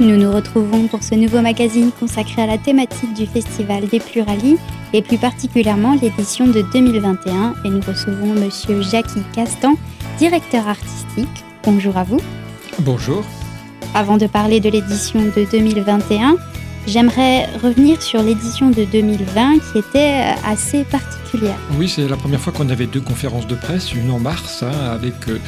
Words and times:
Nous 0.00 0.16
nous 0.16 0.30
retrouvons 0.30 0.86
pour 0.86 1.02
ce 1.02 1.16
nouveau 1.16 1.40
magazine 1.40 1.90
consacré 1.90 2.42
à 2.42 2.46
la 2.46 2.56
thématique 2.56 3.14
du 3.14 3.26
Festival 3.26 3.88
des 3.88 3.98
Pluralies 3.98 4.56
et 4.92 5.02
plus 5.02 5.18
particulièrement 5.18 5.98
l'édition 6.00 6.46
de 6.46 6.62
2021 6.72 7.54
et 7.64 7.68
nous 7.68 7.80
recevons 7.80 8.32
monsieur 8.32 8.80
Jackie 8.80 9.24
Castan, 9.34 9.74
directeur 10.18 10.68
artistique. 10.68 11.44
Bonjour 11.64 11.96
à 11.96 12.04
vous. 12.04 12.20
Bonjour. 12.78 13.24
Avant 13.92 14.18
de 14.18 14.28
parler 14.28 14.60
de 14.60 14.70
l'édition 14.70 15.20
de 15.20 15.50
2021, 15.50 16.36
j'aimerais 16.86 17.46
revenir 17.60 18.00
sur 18.00 18.22
l'édition 18.22 18.70
de 18.70 18.84
2020 18.84 19.58
qui 19.72 19.78
était 19.78 20.22
assez 20.46 20.84
particulière. 20.84 21.27
Oui, 21.76 21.88
c'est 21.88 22.08
la 22.08 22.16
première 22.16 22.40
fois 22.40 22.54
qu'on 22.54 22.70
avait 22.70 22.86
deux 22.86 23.02
conférences 23.02 23.46
de 23.46 23.54
presse, 23.54 23.92
une 23.92 24.10
en 24.10 24.18
mars 24.18 24.62
hein, 24.62 24.72
avec 24.90 25.14
euh, 25.28 25.38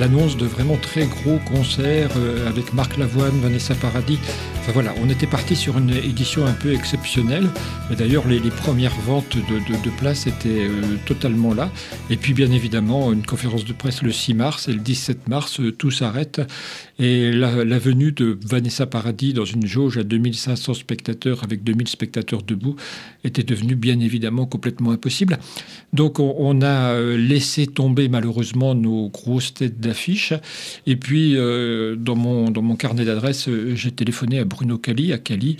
l'annonce 0.00 0.36
de 0.36 0.46
vraiment 0.46 0.76
très 0.76 1.06
gros 1.06 1.38
concerts 1.38 2.10
euh, 2.16 2.48
avec 2.48 2.74
Marc 2.74 2.96
Lavoine, 2.96 3.38
Vanessa 3.40 3.74
Paradis. 3.76 4.18
Enfin 4.60 4.72
voilà, 4.72 4.94
on 5.00 5.08
était 5.08 5.28
parti 5.28 5.54
sur 5.54 5.78
une 5.78 5.90
édition 5.90 6.44
un 6.44 6.52
peu 6.52 6.74
exceptionnelle. 6.74 7.48
Et 7.90 7.94
d'ailleurs, 7.94 8.26
les, 8.26 8.40
premières 8.50 8.94
ventes 9.06 9.36
de, 9.36 9.90
places 9.90 10.26
étaient 10.26 10.66
euh, 10.66 10.96
totalement 11.06 11.54
là. 11.54 11.70
Et 12.10 12.16
puis, 12.16 12.34
bien 12.34 12.50
évidemment, 12.50 13.12
une 13.12 13.24
conférence 13.24 13.64
de 13.64 13.72
presse 13.72 14.02
le 14.02 14.12
6 14.12 14.34
mars 14.34 14.68
et 14.68 14.72
le 14.72 14.80
17 14.80 15.28
mars, 15.28 15.60
tout 15.78 15.90
s'arrête. 15.90 16.40
Et 16.98 17.30
la, 17.30 17.64
la, 17.64 17.78
venue 17.78 18.10
de 18.10 18.36
Vanessa 18.44 18.86
Paradis 18.86 19.32
dans 19.32 19.44
une 19.44 19.66
jauge 19.66 19.98
à 19.98 20.02
2500 20.02 20.74
spectateurs 20.74 21.44
avec 21.44 21.62
2000 21.62 21.86
spectateurs 21.86 22.42
debout 22.42 22.74
était 23.24 23.44
devenue 23.44 23.76
bien 23.76 24.00
évidemment 24.00 24.46
complètement 24.46 24.90
impossible. 24.90 25.27
Donc, 25.92 26.20
on, 26.20 26.60
a 26.60 27.00
laissé 27.00 27.66
tomber 27.66 28.08
malheureusement 28.08 28.74
nos 28.74 29.08
grosses 29.08 29.54
têtes 29.54 29.80
d'affiches. 29.80 30.34
Et 30.86 30.96
puis, 30.96 31.36
euh, 31.36 31.96
dans, 31.96 32.16
mon, 32.16 32.50
dans 32.50 32.62
mon 32.62 32.76
carnet 32.76 33.04
d'adresse, 33.04 33.48
euh, 33.48 33.74
j'ai 33.74 33.90
téléphoné 33.90 34.38
à 34.38 34.44
Bruno 34.44 34.76
Cali, 34.78 35.12
à 35.12 35.18
Cali, 35.18 35.56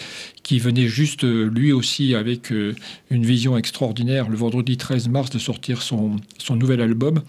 qui 0.49 0.59
venait 0.59 0.89
juste, 0.89 1.25
euh, 1.25 1.51
lui 1.55 1.73
aussi, 1.73 2.15
avec 2.15 2.51
une 2.51 3.27
vision 3.27 3.59
extraordinaire, 3.59 4.31
le 4.31 4.37
vendredi 4.37 4.79
13 4.79 5.09
mars, 5.09 5.29
de 5.29 5.39
sortir 5.39 5.83
son, 5.83 6.17
son 6.39 6.57
nouvel 6.57 6.81
album, 6.81 7.21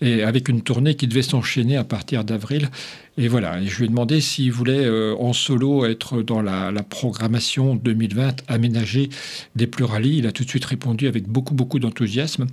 et 0.00 0.24
avec 0.24 0.48
une 0.48 0.60
tournée 0.60 0.96
qui 0.96 1.06
devait 1.06 1.22
s'enchaîner 1.22 1.76
à 1.76 1.84
partir 1.84 2.24
d'avril. 2.24 2.70
Et 3.16 3.28
voilà, 3.28 3.64
je 3.64 3.78
lui 3.78 3.84
ai 3.84 3.88
demandé 3.88 4.20
s'il 4.20 4.50
voulait 4.50 4.88
en 5.20 5.32
solo 5.32 5.84
être 5.84 6.22
dans 6.22 6.42
la, 6.42 6.72
programmation 6.82 7.76
2020 7.76 8.42
aménagée 8.48 9.08
des 9.54 9.68
pluralies. 9.68 10.18
Il 10.18 10.26
a 10.26 10.32
tout 10.32 10.42
de 10.42 10.48
suite 10.48 10.64
répondu 10.64 11.06
avec 11.06 11.28
beaucoup, 11.28 11.54
beaucoup 11.54 11.78
d'enthousiasme. 11.78 12.46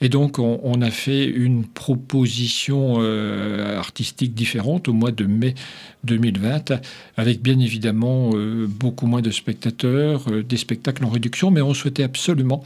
Et 0.00 0.08
donc, 0.08 0.38
on, 0.38 0.82
a 0.82 0.90
fait 0.90 1.24
une 1.24 1.64
proposition 1.64 2.96
euh, 2.98 3.78
artistique 3.78 4.34
différente 4.34 4.88
au 4.88 4.92
mois 4.92 5.12
de 5.12 5.24
mai 5.24 5.54
2020, 6.04 6.72
avec 7.16 7.42
bien 7.42 7.58
évidemment 7.58 8.30
euh, 8.34 8.66
beaucoup 8.68 9.06
moins 9.06 9.22
de 9.22 9.30
euh, 9.84 10.42
des 10.42 10.56
spectacles 10.56 11.04
en 11.04 11.08
réduction, 11.08 11.50
mais 11.50 11.60
on 11.60 11.74
souhaitait 11.74 12.02
absolument 12.02 12.64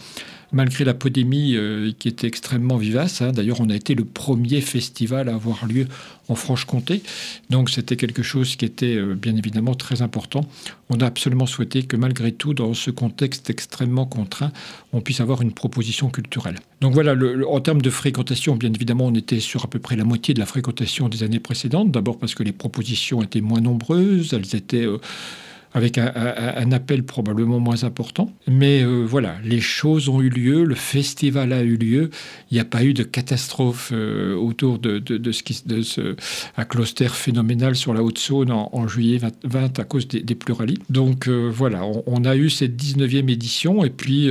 malgré 0.53 0.85
la 0.85 0.95
pandémie 0.95 1.57
euh, 1.57 1.93
qui 1.99 2.09
était 2.09 2.27
extrêmement 2.27 2.77
vivace. 2.77 3.21
Hein. 3.21 3.33
D'ailleurs, 3.33 3.61
on 3.61 3.69
a 3.69 3.75
été 3.75 3.95
le 3.95 4.05
premier 4.05 4.61
festival 4.61 5.29
à 5.29 5.35
avoir 5.35 5.67
lieu 5.67 5.87
en 6.29 6.35
Franche-Comté. 6.35 7.03
Donc, 7.51 7.71
c'était 7.71 7.97
quelque 7.97 8.23
chose 8.23 8.57
qui 8.57 8.65
était 8.65 8.97
euh, 8.97 9.15
bien 9.15 9.37
évidemment 9.37 9.75
très 9.75 10.03
important. 10.03 10.47
On 10.91 11.01
a 11.01 11.07
absolument 11.07 11.47
souhaité 11.47 11.83
que 11.83 11.97
malgré 11.97 12.33
tout, 12.33 12.55
dans 12.55 12.73
ce 12.75 12.91
contexte 12.91 13.51
extrêmement 13.51 14.07
contraint, 14.07 14.53
on 14.93 15.01
puisse 15.01 15.21
avoir 15.21 15.43
une 15.43 15.53
proposition 15.53 16.09
culturelle. 16.09 16.57
Donc 16.81 16.95
voilà, 16.95 17.15
en 17.47 17.61
termes 17.61 17.83
de 17.83 17.91
fréquentation, 17.91 18.57
bien 18.57 18.73
évidemment, 18.73 19.07
on 19.07 19.15
était 19.15 19.41
sur 19.41 19.65
à 19.65 19.69
peu 19.69 19.79
près 19.79 19.97
la 19.97 20.05
moitié 20.05 20.33
de 20.33 20.41
la 20.41 20.47
fréquentation 20.47 21.09
des 21.09 21.23
années 21.23 21.41
précédentes. 21.41 21.91
D'abord 21.91 22.19
parce 22.19 22.35
que 22.35 22.43
les 22.43 22.53
propositions 22.53 23.23
étaient 23.23 23.41
moins 23.41 23.61
nombreuses, 23.61 24.33
elles 24.33 24.57
étaient... 24.57 24.87
avec 25.75 25.99
un, 25.99 26.73
appel 26.73 27.03
probablement 27.03 27.61
moins 27.61 27.85
important. 27.85 28.33
Mais 28.47 28.83
euh, 28.83 29.05
voilà, 29.05 29.37
les 29.45 29.61
choses 29.61 30.09
ont 30.09 30.21
eu 30.21 30.29
lieu, 30.29 30.65
le 30.65 30.75
festival 30.75 31.53
a 31.53 31.63
eu 31.63 31.77
lieu. 31.77 32.11
Il 32.51 32.55
n'y 32.55 32.61
a 32.61 32.65
pas 32.65 32.85
eu 32.85 32.95
de 32.95 33.03
catastrophe 33.03 33.91
euh, 33.93 34.35
autour 34.35 34.79
de, 34.79 35.03
ce 35.33 35.43
qui 35.43 35.55
phénoménal 37.15 37.77
sur 37.77 37.95
la 37.95 38.03
Haute-Saône 38.03 38.51
en, 38.51 38.89
juillet 38.89 39.21
20, 39.45 39.79
à 39.79 39.85
cause 39.85 40.09
des, 40.09 40.21
des 40.21 40.35
pluralies. 40.35 40.79
Donc 40.89 41.29
euh, 41.29 41.51
voilà, 41.53 41.83
on, 42.07 42.25
a 42.25 42.37
eu 42.37 42.51
cette 42.51 42.77
19e 42.77 43.31
édition 43.31 43.85
et 43.85 43.91
puis 43.91 44.31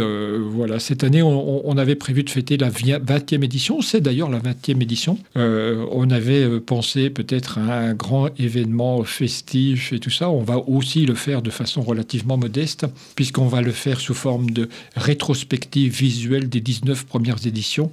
voilà, 0.50 0.80
cette 0.80 1.04
année 1.04 1.22
on, 1.22 1.68
on, 1.68 1.78
avait 1.78 1.96
prévu 1.96 2.24
de 2.24 2.30
fêter 2.30 2.58
la 2.58 2.70
20e 2.70 3.44
édition. 3.44 3.82
C'est 3.82 4.02
d'ailleurs 4.02 4.30
la 4.30 4.40
20e 4.40 4.82
édition. 4.82 5.18
on 5.36 6.10
avait 6.10 6.60
pensé 6.60 7.10
peut-être 7.10 7.60
à 7.60 7.80
un 7.80 7.94
grand 7.94 8.30
événement 8.40 9.04
festif 9.04 9.94
et 9.94 10.00
tout 10.00 10.10
ça. 10.10 10.30
On 10.30 10.44
va 10.44 10.58
aussi 10.68 11.06
le 11.06 11.16
faire 11.16 11.27
de 11.28 11.50
façon 11.50 11.82
relativement 11.82 12.38
modeste, 12.38 12.86
puisqu'on 13.16 13.48
va 13.48 13.62
le 13.62 13.72
faire 13.72 14.00
sous 14.00 14.14
forme 14.14 14.50
de 14.50 14.70
rétrospective 14.96 15.94
visuelle 15.94 16.48
des 16.48 16.62
19 16.62 17.06
premières 17.06 17.46
éditions. 17.46 17.92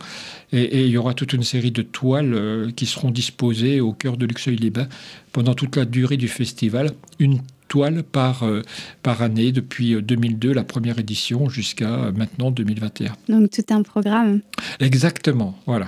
Et, 0.53 0.85
il 0.85 0.91
y 0.91 0.97
aura 0.97 1.15
toute 1.15 1.33
une 1.33 1.43
série 1.43 1.73
de 1.73 1.83
toiles 1.83 2.33
euh, 2.35 2.71
qui 2.71 2.87
seront 2.87 3.11
disposées 3.11 3.81
au 3.81 3.93
cœur 3.93 4.17
de 4.17 4.27
Luxeuil-les-Bains 4.27 4.89
pendant 5.33 5.55
toute 5.55 5.77
la 5.77 5.85
durée 5.85 6.17
du 6.17 6.29
festival. 6.29 6.93
Une 7.19 7.41
par, 8.13 8.45
euh, 8.45 8.63
par 9.03 9.23
année 9.23 9.53
depuis 9.53 10.01
2002, 10.01 10.51
euh, 10.51 10.55
la 10.55 10.65
première 10.65 10.99
édition, 10.99 11.49
jusqu'à 11.49 11.93
euh, 11.93 12.13
maintenant 12.13 12.51
2021. 12.51 13.13
Donc 13.29 13.51
tout 13.51 13.63
un 13.71 13.83
programme. 13.83 14.41
Exactement, 14.81 15.57
voilà. 15.67 15.87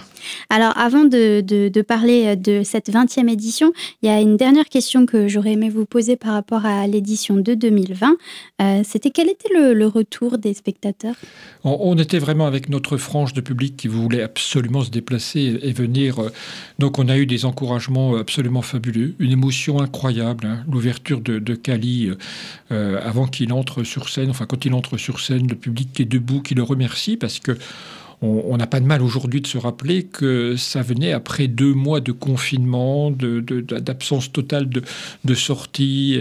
Alors 0.50 0.76
avant 0.76 1.04
de, 1.04 1.40
de, 1.40 1.82
parler 1.82 2.34
de 2.36 2.62
cette 2.64 2.90
20e 2.90 3.30
édition, 3.30 3.72
il 4.02 4.08
y 4.08 4.12
a 4.12 4.20
une 4.20 4.36
dernière 4.36 4.64
question 4.64 5.06
que 5.06 5.28
j'aurais 5.28 5.52
aimé 5.52 5.70
vous 5.70 5.86
poser 5.86 6.16
par 6.16 6.32
rapport 6.32 6.66
à 6.66 6.86
l'édition 6.86 7.36
de 7.36 7.54
2020. 7.54 8.16
C'était 8.82 9.10
quel 9.10 9.28
était 9.28 9.48
le, 9.54 9.86
retour 9.86 10.38
des 10.38 10.52
spectateurs? 10.54 11.14
On, 11.62 11.96
était 11.96 12.18
vraiment 12.18 12.46
avec 12.46 12.68
notre 12.68 12.96
frange 12.96 13.32
de 13.34 13.40
public 13.40 13.76
qui 13.76 13.88
voulait 13.88 14.22
absolument 14.22 14.82
se 14.82 14.90
déplacer 14.90 15.58
et, 15.62 15.72
venir. 15.72 16.16
Donc 16.78 16.98
on 16.98 17.08
a 17.08 17.16
eu 17.16 17.26
des 17.26 17.44
encouragements 17.44 18.16
absolument 18.16 18.62
fabuleux, 18.62 19.14
une 19.20 19.30
émotion 19.30 19.80
incroyable, 19.80 20.46
hein. 20.46 20.64
l'ouverture 20.70 21.20
de, 21.20 21.38
de 21.38 21.54
euh, 21.68 22.16
euh, 22.72 23.00
avant 23.02 23.26
qu'il 23.26 23.52
entre 23.52 23.84
sur 23.84 24.08
scène. 24.08 24.30
Enfin, 24.30 24.46
quand 24.46 24.64
il 24.64 24.74
entre 24.74 24.96
sur 24.96 25.20
scène, 25.20 25.48
le 25.48 25.56
public 25.56 25.92
qui 25.92 26.02
est 26.02 26.06
debout, 26.06 26.40
qui 26.40 26.54
le 26.54 26.62
remercie 26.62 27.16
parce 27.16 27.38
que 27.38 27.56
on 28.22 28.56
n'a 28.56 28.66
pas 28.66 28.80
de 28.80 28.86
mal 28.86 29.02
aujourd'hui 29.02 29.42
de 29.42 29.46
se 29.46 29.58
rappeler 29.58 30.04
que 30.04 30.56
ça 30.56 30.80
venait 30.80 31.12
après 31.12 31.48
deux 31.48 31.74
mois 31.74 32.00
de 32.00 32.12
confinement, 32.12 33.10
d'absence 33.10 34.32
totale 34.32 34.70
de, 34.70 34.82
de 35.26 35.34
sortie. 35.34 36.18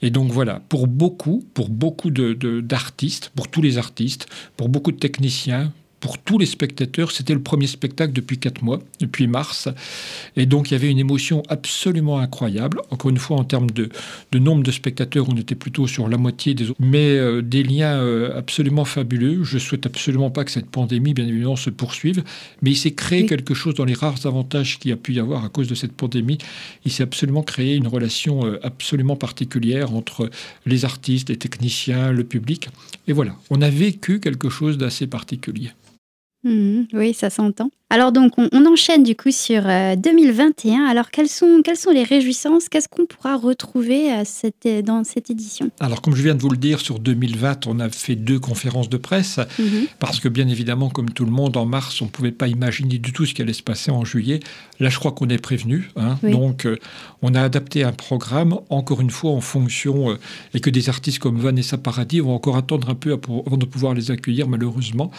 Et, 0.00 0.10
donc 0.10 0.32
voilà, 0.32 0.62
pour 0.70 0.86
beaucoup, 0.86 1.44
pour 1.52 1.68
beaucoup 1.68 2.10
d'artistes, 2.10 3.30
pour 3.36 3.48
tous 3.48 3.60
les 3.60 3.76
artistes, 3.76 4.26
pour 4.56 4.70
beaucoup 4.70 4.90
de 4.90 4.96
techniciens, 4.96 5.70
pour 6.04 6.18
tous 6.18 6.36
les 6.38 6.44
spectateurs. 6.44 7.12
C'était 7.12 7.32
le 7.32 7.40
premier 7.40 7.66
spectacle 7.66 8.12
depuis 8.12 8.36
quatre 8.36 8.60
mois, 8.60 8.78
depuis 9.00 9.26
mars. 9.26 9.70
Et 10.36 10.44
donc, 10.44 10.70
il 10.70 10.74
y 10.74 10.76
avait 10.76 10.90
une 10.90 10.98
émotion 10.98 11.42
absolument 11.48 12.18
incroyable. 12.18 12.82
Encore 12.90 13.10
une 13.10 13.16
fois, 13.16 13.38
en 13.38 13.44
termes 13.44 13.70
de, 13.70 13.88
nombre 14.34 14.62
de 14.62 14.70
spectateurs, 14.70 15.26
on 15.30 15.36
était 15.38 15.54
plutôt 15.54 15.86
sur 15.86 16.06
la 16.06 16.18
moitié 16.18 16.52
des 16.52 16.68
autres. 16.68 16.78
Mais 16.78 17.16
euh, 17.16 17.40
des 17.40 17.62
liens 17.62 17.96
euh, 17.96 18.36
absolument 18.36 18.84
fabuleux. 18.84 19.44
Je 19.44 19.56
souhaite 19.56 19.86
absolument 19.86 20.30
pas 20.30 20.44
que 20.44 20.50
cette 20.50 20.68
pandémie, 20.68 21.14
bien 21.14 21.26
évidemment, 21.26 21.56
se 21.56 21.70
poursuive. 21.70 22.22
Mais 22.60 22.72
il 22.72 22.76
s'est 22.76 22.92
créé 22.92 23.24
quelque 23.24 23.54
chose 23.54 23.74
dans 23.74 23.86
les 23.86 23.94
rares 23.94 24.26
avantages 24.26 24.78
qu'il 24.78 24.90
y 24.90 24.92
a 24.92 24.98
pu 24.98 25.14
y 25.14 25.20
avoir 25.20 25.42
à 25.42 25.48
cause 25.48 25.68
de 25.68 25.74
cette 25.74 25.92
pandémie. 25.92 26.36
Il 26.84 26.92
s'est 26.92 27.04
absolument 27.04 27.42
créé 27.42 27.76
une 27.76 27.88
relation 27.88 28.44
euh, 28.44 28.58
absolument 28.62 29.16
particulière 29.16 29.94
entre 29.94 30.28
les 30.66 30.84
artistes, 30.84 31.30
les 31.30 31.38
techniciens, 31.38 32.12
le 32.12 32.24
public. 32.24 32.68
Et 33.08 33.14
voilà, 33.14 33.36
on 33.48 33.62
a 33.62 33.70
vécu 33.70 34.20
quelque 34.20 34.50
chose 34.50 34.76
d'assez 34.76 35.06
particulier. 35.06 35.70
Mmh, 36.44 36.84
oui, 36.92 37.14
ça 37.14 37.30
s'entend. 37.30 37.70
Alors 37.94 38.10
donc, 38.10 38.32
on, 38.38 38.66
enchaîne 38.66 39.04
du 39.04 39.14
coup 39.14 39.30
sur 39.30 39.62
2021. 39.62 40.72
Euh, 40.84 40.90
Alors, 40.90 41.12
quelles 41.12 41.28
sont, 41.28 41.60
quelles 41.64 41.76
sont 41.76 41.92
les 41.92 42.02
réjouissances? 42.02 42.68
Qu'est-ce 42.68 42.88
qu'on 42.88 43.06
pourra 43.06 43.36
retrouver 43.36 44.10
à 44.10 44.24
cette, 44.24 44.66
dans 44.84 45.04
cette 45.04 45.30
édition? 45.30 45.70
Alors, 45.78 46.02
comme 46.02 46.16
je 46.16 46.22
viens 46.24 46.34
de 46.34 46.42
vous 46.42 46.50
le 46.50 46.56
dire, 46.56 46.80
sur 46.80 46.98
2020, 46.98 47.68
on 47.68 47.78
a 47.78 47.88
fait 47.88 48.16
deux 48.16 48.40
conférences 48.40 48.88
de 48.88 48.96
presse 48.96 49.38
mmh. 49.60 49.62
parce 50.00 50.18
que 50.18 50.28
bien 50.28 50.48
évidemment, 50.48 50.90
comme 50.90 51.10
tout 51.10 51.24
le 51.24 51.30
monde, 51.30 51.56
en 51.56 51.66
mars, 51.66 52.02
on 52.02 52.06
ne 52.06 52.10
pouvait 52.10 52.32
pas 52.32 52.48
imaginer 52.48 52.98
du 52.98 53.12
tout 53.12 53.26
ce 53.26 53.32
qui 53.32 53.42
allait 53.42 53.52
se 53.52 53.62
passer 53.62 53.92
en 53.92 54.04
juillet. 54.04 54.40
Là, 54.80 54.88
je 54.88 54.98
crois 54.98 55.12
qu'on 55.12 55.28
est 55.28 55.38
prévenu. 55.38 55.92
Hein. 55.94 56.18
Donc, 56.24 56.66
euh, 56.66 56.80
on 57.22 57.32
a 57.36 57.42
adapté 57.42 57.84
un 57.84 57.92
programme, 57.92 58.58
encore 58.70 59.02
une 59.02 59.10
fois, 59.10 59.30
en 59.30 59.40
fonction, 59.40 60.10
euh, 60.10 60.18
et 60.52 60.58
que 60.58 60.68
des 60.68 60.88
artistes 60.88 61.20
comme 61.20 61.38
Vanessa 61.38 61.78
Paradis 61.78 62.18
vont 62.18 62.34
encore 62.34 62.56
attendre 62.56 62.90
un 62.90 62.96
peu 62.96 63.12
avant 63.12 63.56
de 63.56 63.66
pouvoir 63.66 63.94
les 63.94 64.10
accueillir, 64.10 64.48
malheureusement. 64.48 65.12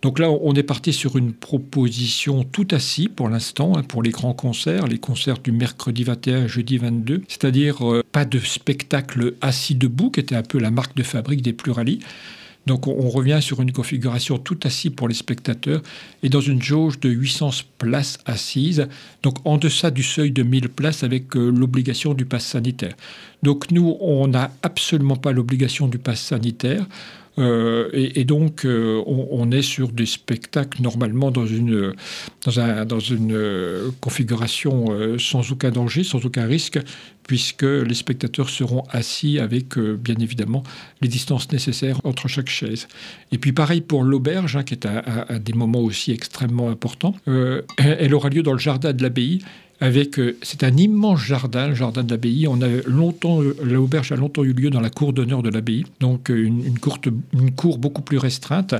Donc 0.00 0.18
là, 0.18 0.30
on 0.30 0.54
est 0.54 0.64
parti 0.64 0.92
sur 0.92 1.16
une 1.16 1.32
proposition 1.32 2.21
tout 2.50 2.68
assis 2.70 3.08
pour 3.08 3.28
l'instant, 3.28 3.76
hein, 3.76 3.82
pour 3.82 4.02
les 4.02 4.10
grands 4.10 4.34
concerts, 4.34 4.86
les 4.86 4.98
concerts 4.98 5.38
du 5.38 5.52
mercredi 5.52 6.04
21, 6.04 6.46
jeudi 6.46 6.78
22, 6.78 7.22
c'est-à-dire 7.28 7.90
euh, 7.90 8.02
pas 8.12 8.24
de 8.24 8.38
spectacle 8.38 9.34
assis 9.40 9.74
debout, 9.74 10.10
qui 10.10 10.20
était 10.20 10.36
un 10.36 10.42
peu 10.42 10.58
la 10.58 10.70
marque 10.70 10.96
de 10.96 11.02
fabrique 11.02 11.42
des 11.42 11.52
pluralies, 11.52 12.00
Donc 12.66 12.86
on, 12.86 13.08
revient 13.08 13.40
sur 13.40 13.60
une 13.60 13.72
configuration 13.72 14.38
tout 14.38 14.58
assis 14.62 14.90
pour 14.90 15.08
les 15.08 15.14
spectateurs 15.14 15.82
et 16.22 16.28
dans 16.28 16.40
une 16.40 16.62
jauge 16.62 17.00
de 17.00 17.08
800 17.08 17.50
places 17.78 18.18
assises, 18.24 18.86
donc 19.22 19.38
en 19.44 19.58
deçà 19.58 19.90
du 19.90 20.04
seuil 20.04 20.30
de 20.30 20.44
1000 20.44 20.68
places 20.68 21.02
avec 21.02 21.36
euh, 21.36 21.50
l'obligation 21.50 22.14
du 22.14 22.24
pass 22.24 22.44
sanitaire. 22.44 22.94
Donc 23.42 23.70
nous, 23.72 23.96
on 24.00 24.28
n'a 24.28 24.52
absolument 24.62 25.16
pas 25.16 25.32
l'obligation 25.32 25.88
du 25.88 25.98
pass 25.98 26.20
sanitaire. 26.20 26.86
Euh, 27.38 27.88
et, 27.92 28.24
donc, 28.24 28.64
euh, 28.64 29.02
on, 29.06 29.50
est 29.50 29.62
sur 29.62 29.88
des 29.88 30.06
spectacles 30.06 30.82
normalement 30.82 31.30
dans 31.30 31.46
une, 31.46 31.94
dans, 32.44 32.84
dans 32.86 33.00
une 33.00 33.32
euh, 33.32 33.90
configuration 34.00 34.86
sans 35.18 35.50
aucun 35.52 35.70
danger, 35.70 36.04
sans 36.04 36.24
aucun 36.24 36.44
risque, 36.44 36.78
puisque 37.26 37.62
les 37.62 37.94
spectateurs 37.94 38.50
seront 38.50 38.84
assis 38.90 39.38
avec, 39.38 39.78
bien 39.78 40.16
évidemment, 40.16 40.62
les 41.00 41.08
distances 41.08 41.50
nécessaires 41.52 42.00
entre 42.04 42.28
chaque 42.28 42.48
chaise. 42.48 42.88
Et 43.30 43.38
puis, 43.38 43.52
pareil 43.52 43.80
pour 43.80 44.02
l'auberge, 44.02 44.56
hein, 44.56 44.62
qui 44.62 44.74
est 44.74 44.86
à, 44.86 45.38
des 45.38 45.52
moments 45.52 45.80
aussi 45.80 46.12
extrêmement 46.12 46.68
importants. 46.68 47.14
elle 47.78 48.14
aura 48.14 48.28
lieu 48.28 48.42
dans 48.42 48.52
le 48.52 48.58
jardin 48.58 48.92
de 48.92 49.02
l'abbaye 49.02 49.40
avec 49.82 50.20
euh, 50.20 50.36
c'est 50.42 50.62
un 50.62 50.76
immense 50.76 51.18
jardin, 51.24 51.66
le 51.66 51.74
jardin 51.74 52.04
de 52.04 52.10
l'abbaye. 52.12 52.46
On 52.46 52.62
a 52.62 52.68
longtemps 52.86 53.42
euh, 53.42 53.56
l'auberge 53.64 54.12
a 54.12 54.16
longtemps 54.16 54.44
eu 54.44 54.52
lieu 54.52 54.70
dans 54.70 54.80
la 54.80 54.90
cour 54.90 55.12
d'honneur 55.12 55.42
de 55.42 55.50
l'abbaye, 55.50 55.84
donc 55.98 56.30
euh, 56.30 56.44
une, 56.44 56.78
cour 56.78 57.78
beaucoup 57.78 58.02
plus 58.02 58.18
restreinte. 58.18 58.76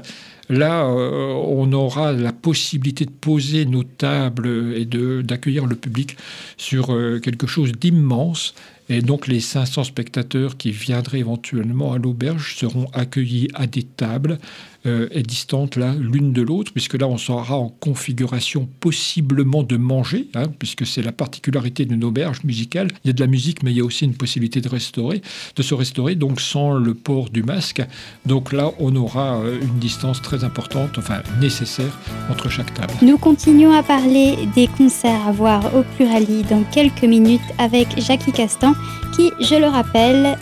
Là, 0.49 0.87
on 0.87 1.73
aura 1.73 2.13
la 2.13 2.33
possibilité 2.33 3.07
de 3.07 3.11
poser 3.11 3.65
nos 3.65 3.85
tables 3.85 4.75
et 4.77 4.85
d'accueillir 5.23 5.67
le 5.67 5.77
public 5.77 6.17
sur 6.59 6.89
quelque 7.23 7.47
chose 7.47 7.73
d'immense 7.73 8.55
et 8.89 9.01
donc 9.01 9.29
les 9.29 9.41
500 9.41 9.85
spectateurs 9.85 10.57
qui 10.59 10.71
viendraient 10.71 11.21
éventuellement 11.21 11.93
à 11.93 11.99
l'auberge 11.99 12.57
seront 12.57 12.87
accueillis 12.93 13.49
à 13.55 13.67
des 13.67 13.85
tables 13.85 14.39
euh, 14.87 15.09
et 15.11 15.23
distantes 15.23 15.77
là 15.77 15.95
l'une 15.99 16.33
de 16.33 16.43
l'autre, 16.43 16.73
puisque 16.73 16.95
là 16.95 17.07
on 17.07 17.19
sera 17.19 17.57
en 17.57 17.69
configuration 17.69 18.69
possiblement 18.81 19.63
de 19.63 19.77
manger, 19.77 20.29
hein, 20.35 20.45
puisque 20.59 20.87
c'est 20.87 21.03
la 21.03 21.13
particularité 21.13 21.85
d'une 21.85 22.05
auberge 22.05 22.45
musicale. 22.45 22.89
Il 23.05 23.09
y 23.09 23.11
a 23.11 23.13
de 23.13 23.21
la 23.21 23.27
musique, 23.27 23.63
mais 23.63 23.71
il 23.71 23.77
y 23.77 23.81
a 23.81 23.85
aussi 23.85 24.05
une 24.05 24.15
possibilité 24.15 24.61
de 24.61 24.69
restaurer, 24.69 25.23
de 25.57 25.63
se 25.63 25.75
restaurer, 25.75 26.15
donc 26.15 26.41
sans 26.41 26.73
le 26.73 26.95
port 26.95 27.31
du 27.31 27.43
masque. 27.43 27.83
Donc 28.27 28.53
là, 28.53 28.73
on 28.79 28.95
aura 28.97 29.37
euh, 29.37 29.61
une 29.61 29.79
distance 29.79 30.21
très 30.21 30.45
importante, 30.45 30.99
enfin 30.99 31.23
nécessaire, 31.41 31.99
entre 32.31 32.49
chaque 32.49 32.75
table. 32.75 32.93
Nous 33.03 33.19
continuons 33.19 33.73
à 33.73 33.83
parler 33.83 34.37
des 34.55 34.67
concerts 34.67 35.27
à 35.27 35.33
voir 35.33 35.75
au 35.77 35.83
Plurali 35.97 36.43
dans 36.51 36.65
quelques 36.65 37.05
minutes 37.05 37.41
avec 37.59 37.89
Jackie 38.01 38.33
Castan 38.33 38.75
qui, 39.17 39.31
je 39.41 39.55
le 39.55 39.67
rappelle, 39.67 40.37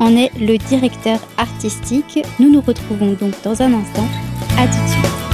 en 0.00 0.16
est 0.16 0.30
le 0.38 0.58
directeur 0.58 1.18
artistique. 1.36 2.20
Nous 2.38 2.50
nous 2.50 2.60
retrouvons 2.60 3.12
donc 3.12 3.34
dans 3.42 3.62
un 3.62 3.72
instant. 3.72 4.06
À 4.58 4.66
tout 4.66 4.82
de 4.82 4.88
suite. 4.88 5.26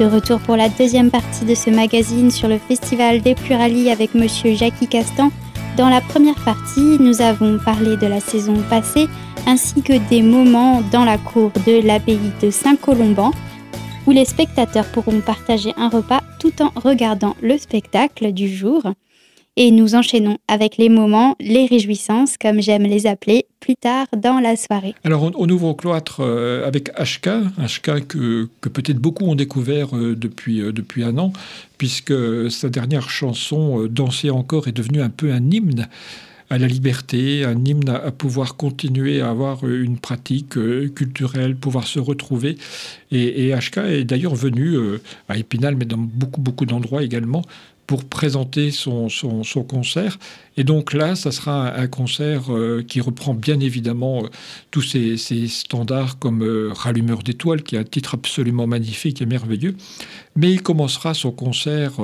De 0.00 0.06
retour 0.06 0.40
pour 0.40 0.56
la 0.56 0.70
deuxième 0.70 1.10
partie 1.10 1.44
de 1.44 1.54
ce 1.54 1.68
magazine 1.68 2.30
sur 2.30 2.48
le 2.48 2.56
Festival 2.56 3.20
des 3.20 3.34
Pluralies 3.34 3.90
avec 3.90 4.14
Monsieur 4.14 4.54
Jackie 4.54 4.88
Castan. 4.88 5.30
Dans 5.80 5.88
la 5.88 6.02
première 6.02 6.38
partie, 6.44 6.98
nous 7.00 7.22
avons 7.22 7.58
parlé 7.58 7.96
de 7.96 8.06
la 8.06 8.20
saison 8.20 8.52
passée 8.68 9.08
ainsi 9.46 9.80
que 9.80 9.94
des 10.10 10.20
moments 10.20 10.82
dans 10.92 11.06
la 11.06 11.16
cour 11.16 11.50
de 11.66 11.80
l'abbaye 11.82 12.18
de 12.42 12.50
Saint-Colomban 12.50 13.30
où 14.06 14.10
les 14.10 14.26
spectateurs 14.26 14.84
pourront 14.92 15.20
partager 15.20 15.72
un 15.78 15.88
repas 15.88 16.20
tout 16.38 16.52
en 16.60 16.68
regardant 16.78 17.34
le 17.40 17.56
spectacle 17.56 18.32
du 18.32 18.54
jour. 18.54 18.82
Et 19.56 19.70
nous 19.70 19.94
enchaînons 19.94 20.36
avec 20.48 20.76
les 20.76 20.90
moments, 20.90 21.34
les 21.40 21.64
réjouissances, 21.64 22.36
comme 22.36 22.60
j'aime 22.60 22.82
les 22.82 23.06
appeler, 23.06 23.46
plus 23.58 23.74
tard 23.74 24.06
dans 24.16 24.38
la 24.38 24.56
soirée. 24.56 24.94
Alors, 25.04 25.30
on, 25.34 25.48
ouvre 25.48 25.68
au 25.68 25.74
cloître 25.74 26.20
euh, 26.20 26.66
avec 26.66 26.90
HK, 26.98 27.28
HK 27.58 28.06
que, 28.06 28.48
que 28.60 28.68
peut-être 28.68 28.98
beaucoup 28.98 29.24
ont 29.24 29.34
découvert 29.34 29.96
euh, 29.96 30.14
depuis, 30.14 30.60
euh, 30.60 30.72
depuis 30.72 31.04
un 31.04 31.18
an, 31.18 31.32
puisque 31.80 32.12
sa 32.50 32.68
dernière 32.68 33.08
chanson, 33.08 33.86
Danser 33.86 34.28
encore, 34.28 34.68
est 34.68 34.72
devenue 34.72 35.00
un 35.00 35.08
peu 35.08 35.32
un 35.32 35.50
hymne 35.50 35.88
à 36.50 36.58
la 36.58 36.66
liberté, 36.66 37.42
un 37.42 37.64
hymne 37.64 37.88
à, 37.88 38.10
pouvoir 38.10 38.56
continuer 38.56 39.22
à 39.22 39.30
avoir 39.30 39.66
une 39.66 39.96
pratique 39.96 40.58
culturelle, 40.94 41.56
pouvoir 41.56 41.86
se 41.86 41.98
retrouver. 41.98 42.58
Et, 43.12 43.46
et 43.46 43.54
HK 43.54 43.78
est 43.78 44.04
d'ailleurs 44.04 44.34
venu 44.34 44.76
à 45.30 45.38
Épinal, 45.38 45.74
mais 45.74 45.86
dans 45.86 45.96
beaucoup, 45.96 46.42
beaucoup 46.42 46.66
d'endroits 46.66 47.02
également, 47.02 47.46
pour 47.90 48.04
présenter 48.04 48.70
son, 48.70 49.08
son, 49.08 49.64
concert. 49.64 50.20
Et 50.56 50.62
donc 50.62 50.92
là, 50.92 51.16
ça 51.16 51.32
sera 51.32 51.74
un, 51.76 51.88
concert 51.88 52.44
euh, 52.54 52.84
qui 52.86 53.00
reprend 53.00 53.34
bien 53.34 53.58
évidemment 53.58 54.22
euh, 54.22 54.28
tous 54.70 54.82
ces, 54.82 55.16
standards 55.48 56.20
comme 56.20 56.44
euh, 56.44 56.70
Rallumeur 56.72 57.24
d'étoiles, 57.24 57.64
qui 57.64 57.74
est 57.74 57.80
un 57.80 57.84
titre 57.84 58.14
absolument 58.14 58.68
magnifique 58.68 59.20
et 59.20 59.26
merveilleux. 59.26 59.74
Mais 60.36 60.52
il 60.52 60.62
commencera 60.62 61.12
son 61.12 61.32
concert 61.32 61.94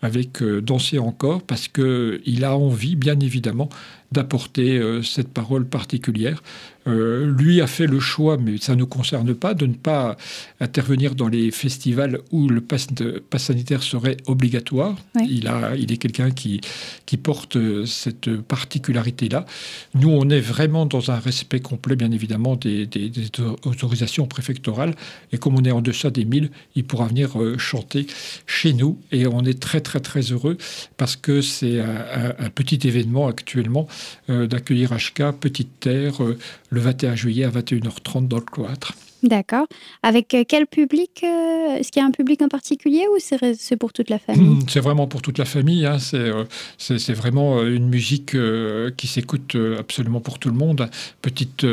avec 0.00 0.42
Danser 0.42 0.98
encore, 0.98 1.42
parce 1.42 1.68
qu'il 1.68 2.44
a 2.44 2.56
envie, 2.56 2.94
bien 2.94 3.18
évidemment, 3.18 3.68
d'apporter 4.12 4.80
cette 5.02 5.28
parole 5.28 5.66
particulière. 5.66 6.40
Euh, 6.86 7.32
lui 7.38 7.62
a 7.62 7.66
fait 7.66 7.86
le 7.86 7.98
choix, 7.98 8.36
mais 8.36 8.58
ça 8.58 8.74
ne 8.74 8.80
nous 8.80 8.86
concerne 8.86 9.34
pas, 9.34 9.54
de 9.54 9.66
ne 9.66 9.74
pas 9.74 10.16
intervenir 10.60 11.14
dans 11.14 11.28
les 11.28 11.50
festivals 11.50 12.20
où 12.30 12.48
le 12.48 12.60
pass, 12.60 12.88
sanitaire 13.38 13.82
serait 13.82 14.18
obligatoire. 14.26 14.96
Il, 15.28 15.48
a, 15.48 15.74
il 15.76 15.92
est 15.92 15.96
quelqu'un 15.96 16.30
qui, 16.30 16.60
qui 17.06 17.16
porte 17.16 17.56
cette 17.86 18.36
particularité-là. 18.36 19.46
Nous, 19.94 20.10
on 20.10 20.28
est 20.28 20.40
vraiment 20.40 20.84
dans 20.84 21.10
un 21.10 21.18
respect 21.18 21.60
complet, 21.60 21.96
bien 21.96 22.10
évidemment, 22.10 22.56
des, 22.56 22.88
autorisations 23.64 24.26
préfectorales. 24.26 24.94
Et 25.32 25.38
comme 25.38 25.56
on 25.56 25.64
est 25.64 25.72
en 25.72 25.80
deçà 25.80 26.10
des 26.10 26.24
1000, 26.24 26.50
il 26.74 26.84
pourra 26.84 27.06
venir 27.06 27.40
euh, 27.40 27.56
chanter 27.64 28.06
chez 28.46 28.72
nous. 28.72 28.98
Et 29.12 29.26
on 29.26 29.44
est 29.44 29.60
très, 29.60 29.80
très, 29.80 30.00
très 30.00 30.20
heureux 30.20 30.56
parce 30.96 31.16
que 31.16 31.40
c'est 31.40 31.80
un, 31.80 32.50
petit 32.54 32.86
événement 32.86 33.26
actuellement 33.26 33.88
euh, 34.30 34.46
d'accueillir 34.46 34.92
HK, 34.92 35.32
Petite 35.40 35.80
Terre 35.80 36.14
le 36.70 36.80
21 36.80 37.14
juillet 37.14 37.44
à 37.44 37.50
21h30 37.50 38.28
dans 38.28 38.36
le 38.36 38.42
cloître. 38.42 38.94
D'accord. 39.24 39.66
Avec 40.02 40.34
euh, 40.34 40.44
quel 40.46 40.66
public 40.66 41.22
euh, 41.24 41.76
Est-ce 41.76 41.90
qu'il 41.90 42.00
y 42.00 42.04
a 42.04 42.06
un 42.06 42.10
public 42.10 42.42
en 42.42 42.48
particulier 42.48 43.04
ou 43.10 43.18
c'est 43.18 43.76
pour 43.76 43.94
toute 43.94 44.10
la 44.10 44.18
famille? 44.18 44.56
Mmh, 44.56 44.68
C'est 44.68 44.80
vraiment 44.80 45.06
pour 45.06 45.22
toute 45.22 45.38
la 45.38 45.46
famille. 45.46 45.86
Hein. 45.86 45.96
Euh, 46.12 46.44
c'est 46.76 47.14
vraiment 47.14 47.62
une 47.62 47.88
musique 47.88 48.36
qui 48.96 49.06
s'écoute 49.06 49.56
absolument 49.78 50.20
pour 50.20 50.38
tout 50.38 50.50
le 50.50 50.56
monde. 50.56 50.90
Petite, 51.22 51.66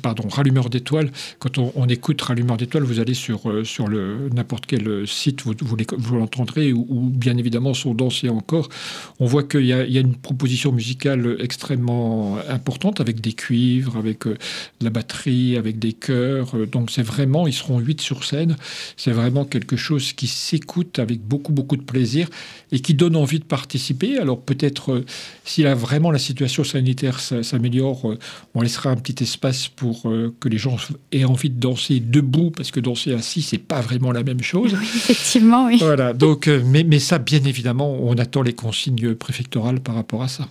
pardon, 0.00 0.28
Rallumeur 0.28 0.70
d'étoiles. 0.70 1.10
Quand 1.40 1.58
on, 1.58 1.88
écoute 1.88 2.22
Rallumeur 2.22 2.56
d'étoiles, 2.56 2.84
vous 2.84 3.00
allez 3.00 3.14
sur, 3.14 3.40
sur 3.64 3.88
n'importe 3.88 4.66
quel 4.66 5.06
site, 5.06 5.42
vous, 5.42 5.54
vous 5.60 6.16
l'entendrez, 6.16 6.72
ou, 6.72 7.10
bien 7.10 7.36
évidemment 7.36 7.74
son 7.74 7.94
Danser 7.94 8.28
encore. 8.28 8.68
On 9.18 9.26
voit 9.26 9.42
qu'il 9.42 9.64
y, 9.64 9.68
y, 9.68 9.98
a 9.98 10.00
une 10.00 10.16
proposition 10.16 10.70
musicale 10.70 11.36
extrêmement 11.40 12.38
importante 12.48 13.00
avec 13.00 13.20
des 13.20 13.32
cuivres, 13.32 13.96
avec 13.96 14.26
de 14.26 14.36
la 14.82 14.90
batterie, 14.90 15.56
avec 15.56 15.78
des 15.78 15.92
chœurs 15.92 16.54
donc 16.76 16.90
c'est 16.90 17.02
vraiment, 17.02 17.46
ils 17.46 17.54
seront 17.54 17.78
huit 17.78 18.02
sur 18.02 18.22
scène. 18.22 18.56
C'est 18.98 19.10
vraiment 19.10 19.46
quelque 19.46 19.76
chose 19.76 20.12
qui 20.12 20.26
s'écoute 20.26 20.98
avec 20.98 21.22
beaucoup, 21.22 21.52
beaucoup 21.52 21.78
de 21.78 21.82
plaisir 21.82 22.28
et 22.70 22.80
qui 22.80 22.92
donne 22.92 23.16
envie 23.16 23.38
de 23.38 23.44
participer. 23.44 24.18
Alors 24.18 24.42
peut-être, 24.42 24.92
euh, 24.92 25.04
si 25.44 25.62
là, 25.62 25.74
vraiment 25.74 26.10
la 26.10 26.18
situation 26.18 26.64
sanitaire 26.64 27.18
s'améliore, 27.18 28.10
euh, 28.10 28.18
on 28.54 28.60
laissera 28.60 28.90
un 28.90 28.96
petit 28.96 29.22
espace 29.22 29.68
pour 29.68 30.02
euh, 30.10 30.34
que 30.38 30.50
les 30.50 30.58
gens 30.58 30.76
aient 31.12 31.24
envie 31.24 31.48
de 31.48 31.58
danser 31.58 31.98
debout, 32.00 32.50
parce 32.50 32.70
que 32.70 32.80
danser 32.80 33.14
assis, 33.14 33.40
c'est 33.40 33.56
pas 33.56 33.80
vraiment 33.80 34.12
la 34.12 34.22
même 34.22 34.42
chose. 34.42 34.74
effectivement, 34.74 35.66
oui. 35.66 35.78
Voilà, 35.80 36.12
donc, 36.12 36.46
mais, 36.46 36.84
mais 36.84 36.98
ça, 36.98 37.18
bien 37.18 37.42
évidemment, 37.44 37.96
on 38.02 38.18
attend 38.18 38.42
les 38.42 38.52
consignes 38.52 39.14
préfectorales 39.14 39.80
par 39.80 39.94
rapport 39.94 40.22
à 40.22 40.28
ça. 40.28 40.46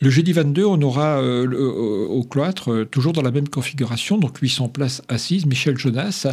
Le 0.00 0.10
jeudi 0.10 0.32
22, 0.32 0.64
on 0.64 0.80
aura 0.82 1.20
euh, 1.20 1.46
euh, 1.46 2.06
au 2.08 2.22
cloître, 2.22 2.72
euh, 2.72 2.84
toujours 2.84 3.12
dans 3.12 3.22
la 3.22 3.30
même 3.30 3.48
configuration, 3.48 4.18
donc 4.18 4.38
800 4.38 4.68
places 4.68 5.02
assises, 5.08 5.46
Michel 5.46 5.78
Jonas, 5.78 6.26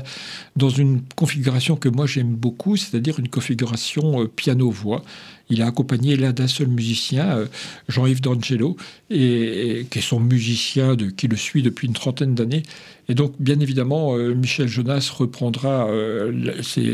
dans 0.55 0.69
une 0.69 1.01
configuration 1.15 1.75
que 1.75 1.87
moi 1.87 2.07
j'aime 2.07 2.35
beaucoup, 2.35 2.77
c'est-à-dire 2.77 3.19
une 3.19 3.29
configuration 3.29 4.27
piano-voix. 4.27 5.03
Il 5.49 5.61
a 5.61 5.67
accompagné 5.67 6.15
là 6.15 6.31
d'un 6.31 6.47
seul 6.47 6.67
musicien, 6.67 7.45
Jean-Yves 7.87 8.21
D'Angelo, 8.21 8.77
et, 9.09 9.85
qui 9.89 9.99
est 9.99 10.01
son 10.01 10.19
musicien 10.19 10.95
qui 11.17 11.27
le 11.27 11.35
suit 11.35 11.61
depuis 11.61 11.87
une 11.87 11.93
trentaine 11.93 12.33
d'années. 12.35 12.63
Et 13.07 13.13
donc, 13.13 13.33
bien 13.39 13.59
évidemment, 13.59 14.15
Michel 14.15 14.67
Jonas 14.67 15.11
reprendra 15.15 15.87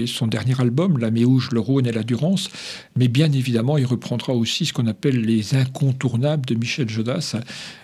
son 0.07 0.27
dernier 0.27 0.59
album, 0.59 0.97
La 0.97 1.09
Méouge, 1.11 1.49
le 1.53 1.61
Rhône 1.61 1.87
et 1.87 1.91
la 1.93 2.03
Durance, 2.03 2.49
mais 2.97 3.07
bien 3.07 3.31
évidemment, 3.31 3.77
il 3.77 3.85
reprendra 3.85 4.33
aussi 4.33 4.65
ce 4.65 4.73
qu'on 4.73 4.87
appelle 4.87 5.21
les 5.21 5.55
incontournables 5.55 6.45
de 6.45 6.55
Michel 6.55 6.89
Jonas, 6.89 7.35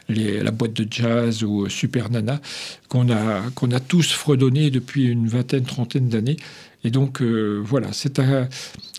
la 0.10 0.52
boîte 0.52 0.74
de 0.74 0.88
jazz 0.90 1.44
ou 1.44 1.70
Super 1.70 2.10
Nana, 2.10 2.42
qu'on 2.90 3.10
a, 3.10 3.44
a 3.44 3.80
tous 3.80 4.12
fredonné 4.12 4.72
depuis 4.72 5.06
une 5.06 5.28
vingtaine, 5.28 5.64
trentaine 5.64 6.10
d'années. 6.10 6.38
Et 6.88 6.90
donc, 6.90 7.22
euh, 7.22 7.62
voilà, 7.62 7.92
c'est 7.92 8.18
un. 8.18 8.48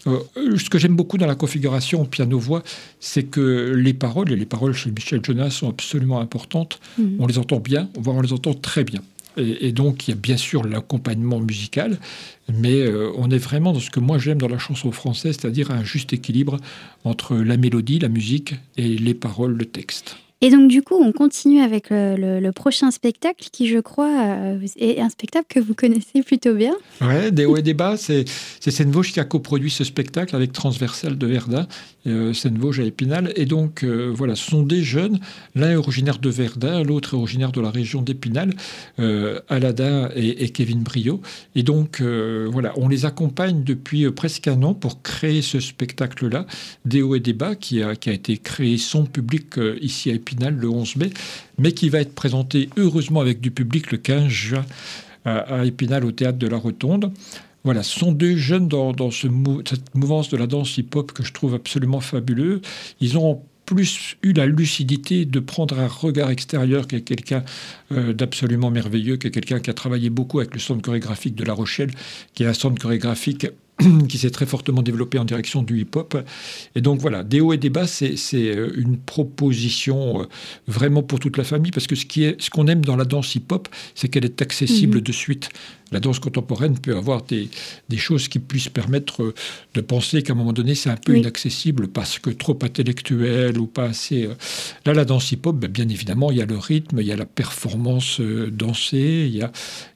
Euh, 0.07 0.19
ce 0.59 0.69
que 0.69 0.79
j'aime 0.79 0.95
beaucoup 0.95 1.17
dans 1.17 1.27
la 1.27 1.35
configuration 1.35 2.05
piano-voix, 2.05 2.63
c'est 3.01 3.23
que 3.23 3.73
les 3.75 3.95
paroles, 3.95 4.31
et 4.31 4.37
les 4.37 4.45
paroles 4.45 4.75
chez 4.75 4.91
Michel 4.91 5.25
Jonas 5.25 5.51
sont 5.51 5.71
absolument 5.71 6.21
importantes. 6.21 6.81
Mhm. 6.99 7.17
On 7.19 7.27
les 7.27 7.39
entend 7.39 7.61
bien, 7.61 7.89
voire 7.99 8.17
on 8.17 8.21
les 8.21 8.35
entend 8.35 8.53
très 8.53 8.85
bien. 8.85 9.01
Et, 9.39 9.73
donc, 9.73 10.07
il 10.07 10.11
y 10.11 10.15
a 10.15 10.17
bien 10.17 10.37
sûr 10.37 10.65
l'accompagnement 10.65 11.39
musical, 11.39 11.99
mais 12.53 12.75
euh, 12.75 13.13
on 13.17 13.31
est 13.31 13.39
vraiment 13.39 13.73
dans 13.73 13.79
ce 13.79 13.89
que 13.89 14.01
moi 14.01 14.19
j'aime 14.19 14.39
dans 14.39 14.49
la 14.49 14.59
chanson 14.59 14.91
française, 14.91 15.39
c'est-à-dire 15.41 15.71
un 15.71 15.85
juste 15.85 16.13
équilibre 16.13 16.59
entre 17.05 17.37
la 17.37 17.57
mélodie, 17.57 18.01
la 18.01 18.09
musique 18.09 18.57
et 18.77 18.99
les 18.99 19.15
paroles, 19.15 19.57
le 19.57 19.65
texte. 19.65 20.17
Et 20.41 20.51
donc, 20.51 20.69
du 20.69 20.83
coup, 20.83 20.95
on 20.95 21.11
continue 21.11 21.61
avec 21.61 21.89
le, 21.91 22.51
prochain 22.53 22.93
spectacle 22.93 23.49
qui, 23.51 23.67
je 23.67 23.79
crois, 23.79 24.23
euh, 24.23 24.67
est 24.77 25.01
un 25.01 25.09
spectacle 25.09 25.47
que 25.49 25.59
vous 25.59 25.75
connaissez 25.75 26.23
plutôt 26.25 26.55
bien. 26.55 26.75
Ouais, 27.01 27.33
Des 27.33 27.45
hauts 27.45 27.57
et 27.57 27.63
des 27.63 27.75
bas. 27.75 27.97
C'est 27.97 28.25
Seine 28.61 28.93
Vosges 28.93 29.13
qui 29.13 29.19
a 29.19 29.25
coproduit 29.25 29.71
ce 29.71 29.83
spectacle 29.83 30.37
avec 30.37 30.53
Transversal 30.53 31.19
de 31.19 31.27
Verdun, 31.27 31.67
euh, 32.07 32.33
Seine 32.33 32.57
Vosges 32.57 32.79
à 32.79 32.85
Épinal. 32.85 33.33
Et 33.35 33.47
donc, 33.47 33.83
euh, 33.83 34.13
voilà, 34.15 34.37
ce 34.37 34.49
sont 34.49 34.63
des 34.63 34.85
jeunes. 34.85 35.19
L'un 35.57 35.73
est 35.73 35.77
originaire 35.77 36.19
de 36.19 36.31
Verdun, 36.31 36.85
l'autre 36.85 37.15
est 37.15 37.17
originaire 37.17 37.51
de 37.51 37.61
la 37.61 37.71
région 37.71 38.01
d'Épinal, 38.01 38.55
euh, 39.01 39.41
Alada 39.49 40.11
et, 40.15 40.51
Kevin 40.51 40.85
Brio. 40.85 41.21
Et 41.57 41.65
donc, 41.65 42.01
voilà, 42.01 42.73
on 42.77 42.89
les 42.89 43.07
accompagne 43.07 43.65
depuis 43.65 44.09
presque 44.13 44.47
un 44.47 44.63
an 44.63 44.75
pour 44.75 45.03
créer 45.03 45.43
ce 45.43 45.59
spectacle-là, 45.59 46.47
Des 46.85 47.03
hauts 47.03 47.17
et 47.17 47.21
des 47.21 47.33
bas, 47.33 47.57
qui 47.57 47.83
a, 47.83 47.97
qui 47.97 48.09
a 48.11 48.13
été 48.13 48.39
créé 48.39 48.79
sans 48.79 49.05
public 49.05 49.57
ici 49.81 50.11
à 50.11 50.15
Épinal 50.15 50.28
le 50.33 50.69
11 50.69 50.97
mai, 50.97 51.11
mais 51.59 51.73
qui 51.73 51.89
va 51.89 52.01
être 52.01 52.15
présenté 52.15 52.69
heureusement 52.77 53.21
avec 53.21 53.41
du 53.41 53.51
public 53.51 53.91
le 53.93 53.99
15 53.99 54.29
juin 54.29 54.65
à, 55.25 55.65
Épinal 55.65 56.05
au 56.05 56.13
théâtre 56.13 56.39
de 56.39 56.47
la 56.47 56.57
Rotonde. 56.57 57.13
Voilà, 57.65 57.83
ce 57.83 57.99
sont 57.99 58.13
deux 58.13 58.37
jeunes 58.37 58.69
dans, 58.69 59.11
ce 59.11 59.29
cette 59.69 59.95
mouvance 59.95 60.31
de 60.31 60.37
la 60.37 60.47
danse 60.47 60.79
hip-hop 60.79 61.13
que 61.13 61.23
je 61.23 61.33
trouve 61.33 61.55
absolument 61.55 62.01
fabuleux. 62.01 62.63
Ils 63.01 63.19
ont 63.19 63.43
plus 63.67 64.17
eu 64.23 64.33
la 64.33 64.47
lucidité 64.47 65.27
de 65.27 65.41
prendre 65.41 65.79
un 65.79 65.89
regard 65.89 66.31
extérieur 66.31 66.87
qui 66.87 66.97
est 66.97 67.03
quelqu'un 67.03 67.45
euh, 67.93 68.15
d'absolument 68.15 68.71
merveilleux, 68.71 69.19
qui 69.19 69.27
est 69.27 69.31
quelqu'un 69.31 69.61
qui 69.61 69.69
a 69.69 69.75
travaillé 69.75 70.09
beaucoup 70.09 70.39
avec 70.39 70.55
le 70.55 70.61
centre 70.61 70.81
chorégraphique 70.81 71.35
de 71.35 71.45
La 71.45 71.53
Rochelle, 71.53 71.91
qui 72.33 72.45
est 72.45 72.47
un 72.47 72.55
centre 72.55 72.81
chorégraphique 72.81 73.47
qui 74.09 74.19
s'est 74.19 74.31
très 74.31 74.47
fortement 74.47 74.83
développé 74.83 75.19
en 75.19 75.25
direction 75.25 75.63
du 75.63 75.81
hip-hop. 75.81 76.19
Et 76.75 76.81
donc 76.81 77.01
voilà, 77.01 77.23
des 77.23 77.41
hauts 77.41 77.53
et 77.53 77.59
des 77.59 77.71
bas, 77.71 77.87
c'est 77.87 78.17
euh, 78.35 78.73
une 78.77 78.99
proposition 78.99 80.23
euh, 80.23 80.25
vraiment 80.67 81.03
pour 81.03 81.21
toute 81.21 81.37
la 81.37 81.45
famille, 81.45 81.71
parce 81.71 81.87
que 81.87 81.95
ce 81.95 82.05
qu'on 82.05 82.35
ce 82.39 82.51
qu'on 82.51 82.67
aime 82.67 82.85
dans 82.85 82.97
la 82.97 83.05
danse 83.05 83.35
hip-hop, 83.35 83.69
c'est 83.95 84.09
qu'elle 84.09 84.25
est 84.25 84.43
accessible 84.43 84.99
mhm. 84.99 85.03
de 85.03 85.13
suite 85.13 85.49
la 85.91 86.01
danse 86.01 86.19
contemporaine 86.19 86.79
peut 86.79 86.97
avoir 86.97 87.23
des, 87.23 87.49
choses 87.97 88.29
qui 88.29 88.39
puissent 88.39 88.69
permettre 88.69 89.23
euh, 89.23 89.35
de 89.75 89.81
penser 89.81 90.23
qu'à 90.23 90.33
un 90.33 90.37
moment 90.37 90.53
donné, 90.53 90.75
c'est 90.75 90.91
un 90.91 90.97
peu 90.97 91.17
inaccessible 91.17 91.89
parce 91.89 92.19
que 92.19 92.31
trop 92.31 92.59
intellectuel 92.63 93.59
ou 93.59 93.67
pas 93.67 93.85
assez. 93.85 94.27
Euh. 94.27 94.35
Là, 94.87 94.95
la 94.95 95.05
danse 95.05 95.33
hip-hop, 95.33 95.57
ben, 95.57 95.71
bien 95.71 95.89
évidemment, 95.89 96.31
il 96.31 96.39
y 96.39 96.43
a 96.43 96.47
le 96.47 96.59
rythme, 96.59 97.01
il 97.01 97.07
y 97.07 97.13
a 97.13 97.17
la 97.17 97.27
performance 97.27 98.21
euh, 98.21 98.51
dansée, 98.51 99.27
il 99.29 99.37
y 99.37 99.43
a, 99.43 99.51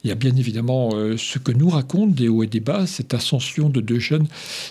il 0.04 0.08
y 0.08 0.12
a 0.12 0.16
bien 0.16 0.34
évidemment 0.36 0.90
ce 1.16 1.38
que 1.38 1.52
nous 1.52 1.68
racontent 1.68 2.12
des 2.12 2.28
hauts 2.28 2.42
et 2.42 2.46
des 2.46 2.60
bas, 2.60 2.86
cette 2.86 3.14
ascension 3.14 3.68
de 3.68 3.80
deux 3.80 3.98
jeunes 3.98 4.26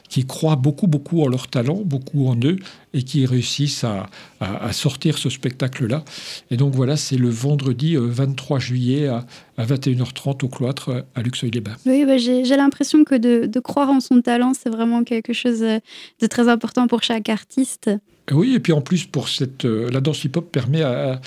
qui 0.09 0.25
croient 0.25 0.55
beaucoup, 0.55 0.87
beaucoup 0.87 1.21
en 1.21 1.27
leur 1.27 1.47
talent, 1.47 1.81
beaucoup 1.85 2.27
en 2.27 2.35
eux, 2.43 2.57
et 2.93 3.03
qui 3.03 3.25
réussissent 3.25 3.85
à, 3.85 4.73
sortir 4.73 5.17
ce 5.17 5.29
spectacle-là. 5.29 6.03
Et 6.49 6.57
donc 6.57 6.73
voilà, 6.73 6.97
c'est 6.97 7.17
le 7.17 7.29
vendredi 7.29 7.95
23 7.95 8.59
juillet 8.59 9.07
à, 9.07 9.25
21h30 9.59 10.43
au 10.43 10.47
cloître 10.47 11.05
à 11.13 11.21
Luxeuil-les-Bains. 11.21 11.75
Oui, 11.85 12.03
bah, 12.05 12.17
j'ai 12.17 12.43
l'impression 12.43 13.03
que 13.03 13.15
de, 13.15 13.59
croire 13.59 13.89
en 13.89 13.99
son 13.99 14.21
talent, 14.21 14.53
c'est 14.53 14.69
vraiment 14.69 15.03
quelque 15.03 15.33
chose 15.33 15.59
de 15.59 16.27
très 16.27 16.49
important 16.49 16.87
pour 16.87 17.03
chaque 17.03 17.29
artiste. 17.29 17.89
Oui, 18.31 18.53
et 18.55 18.59
puis 18.59 18.73
en 18.73 18.81
plus, 18.81 19.05
pour 19.05 19.29
cette, 19.29 19.65
euh, 19.65 19.89
la 19.91 19.99
danse 19.99 20.23
hip-hop 20.23 20.51
permet, 20.51 20.83
à, 20.83 21.19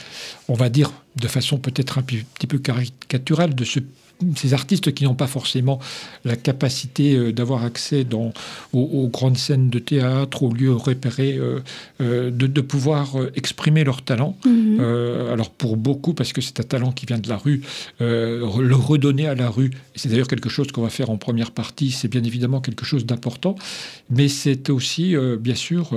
on 0.49 0.55
va 0.55 0.69
dire, 0.69 0.93
de 1.17 1.29
façon 1.29 1.59
peut-être 1.59 1.99
un 1.99 2.03
petit 2.03 2.47
peu 2.47 2.59
caricaturale, 2.59 3.55
de 3.55 3.65
se 3.65 3.81
ces 4.37 4.55
artistes 4.55 4.93
qui 4.93 5.05
n'ont 5.05 5.15
pas 5.15 5.27
forcément 5.27 5.79
la 6.25 6.37
capacité 6.37 7.15
euh, 7.15 7.33
d'avoir 7.33 7.65
accès 7.65 8.05
dans, 8.05 8.33
aux, 8.73 9.09
grandes 9.09 9.37
scènes 9.37 9.71
de 9.71 9.79
théâtre, 9.79 10.43
aux 10.43 10.53
lieux 10.53 10.75
repérés, 10.75 11.37
euh, 11.37 11.61
euh, 12.01 12.31
de, 12.31 12.61
pouvoir 12.61 13.17
exprimer 13.35 13.85
leur 13.85 14.03
talent. 14.03 14.37
Mhm. 14.47 14.81
alors 15.31 15.51
pour 15.51 15.77
beaucoup, 15.77 16.15
parce 16.15 16.33
que 16.33 16.41
c'est 16.41 16.61
un 16.61 16.65
talent 16.65 16.93
qui 16.93 17.05
vient 17.05 17.19
de 17.19 17.29
la 17.29 17.37
rue, 17.37 17.61
le 18.01 18.75
redonner 18.75 19.27
à 19.27 19.35
la 19.35 19.51
rue, 19.51 19.71
c'est 19.95 20.09
d'ailleurs 20.09 20.29
quelque 20.29 20.49
chose 20.49 20.73
qu'on 20.73 20.83
va 20.83 20.89
faire 20.89 21.11
en 21.11 21.19
première 21.19 21.51
partie, 21.51 21.91
c'est 21.91 22.09
bien 22.09 22.23
évidemment 22.25 22.61
quelque 22.61 22.87
chose 22.87 23.05
d'important, 23.05 23.55
mais 24.09 24.29
c'est 24.29 24.71
aussi, 24.71 25.15
bien 25.39 25.55
sûr, 25.55 25.91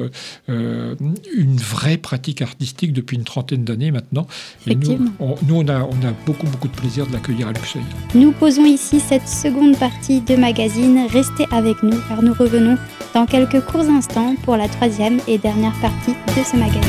une 0.48 1.58
vraie 1.58 1.98
pratique 1.98 2.42
artistique 2.42 2.92
depuis 2.92 3.16
une 3.16 3.24
trentaine 3.24 3.64
d'années 3.64 3.92
maintenant. 3.92 4.28
Et 4.68 4.76
nous, 4.76 5.00
on, 5.20 5.36
nous 5.48 5.56
on, 5.56 5.68
a, 5.70 5.84
on 5.84 6.06
a 6.06 6.12
beaucoup, 6.26 6.48
beaucoup 6.48 6.68
de 6.68 6.76
plaisir 6.76 7.08
de 7.08 7.14
l'accueillir 7.14 7.48
à 7.48 7.54
Luxeuil. 7.54 7.84
Nous 8.18 8.32
posons 8.32 8.66
ici 8.66 9.00
cette 9.00 9.28
seconde 9.28 9.78
partie 9.78 10.22
de 10.22 10.36
magazine. 10.36 11.06
Restez 11.08 11.46
avec 11.52 11.84
nous 11.84 12.00
car 12.10 12.24
nous 12.24 12.34
revenons 12.34 12.76
dans 13.14 13.28
quelques 13.28 13.62
courts 13.62 13.88
instants 13.92 14.34
pour 14.44 14.58
la 14.58 14.68
troisième 14.68 15.20
et 15.28 15.38
dernière 15.38 15.76
partie 15.82 16.14
de 16.14 16.44
ce 16.44 16.58
magazine. 16.58 16.82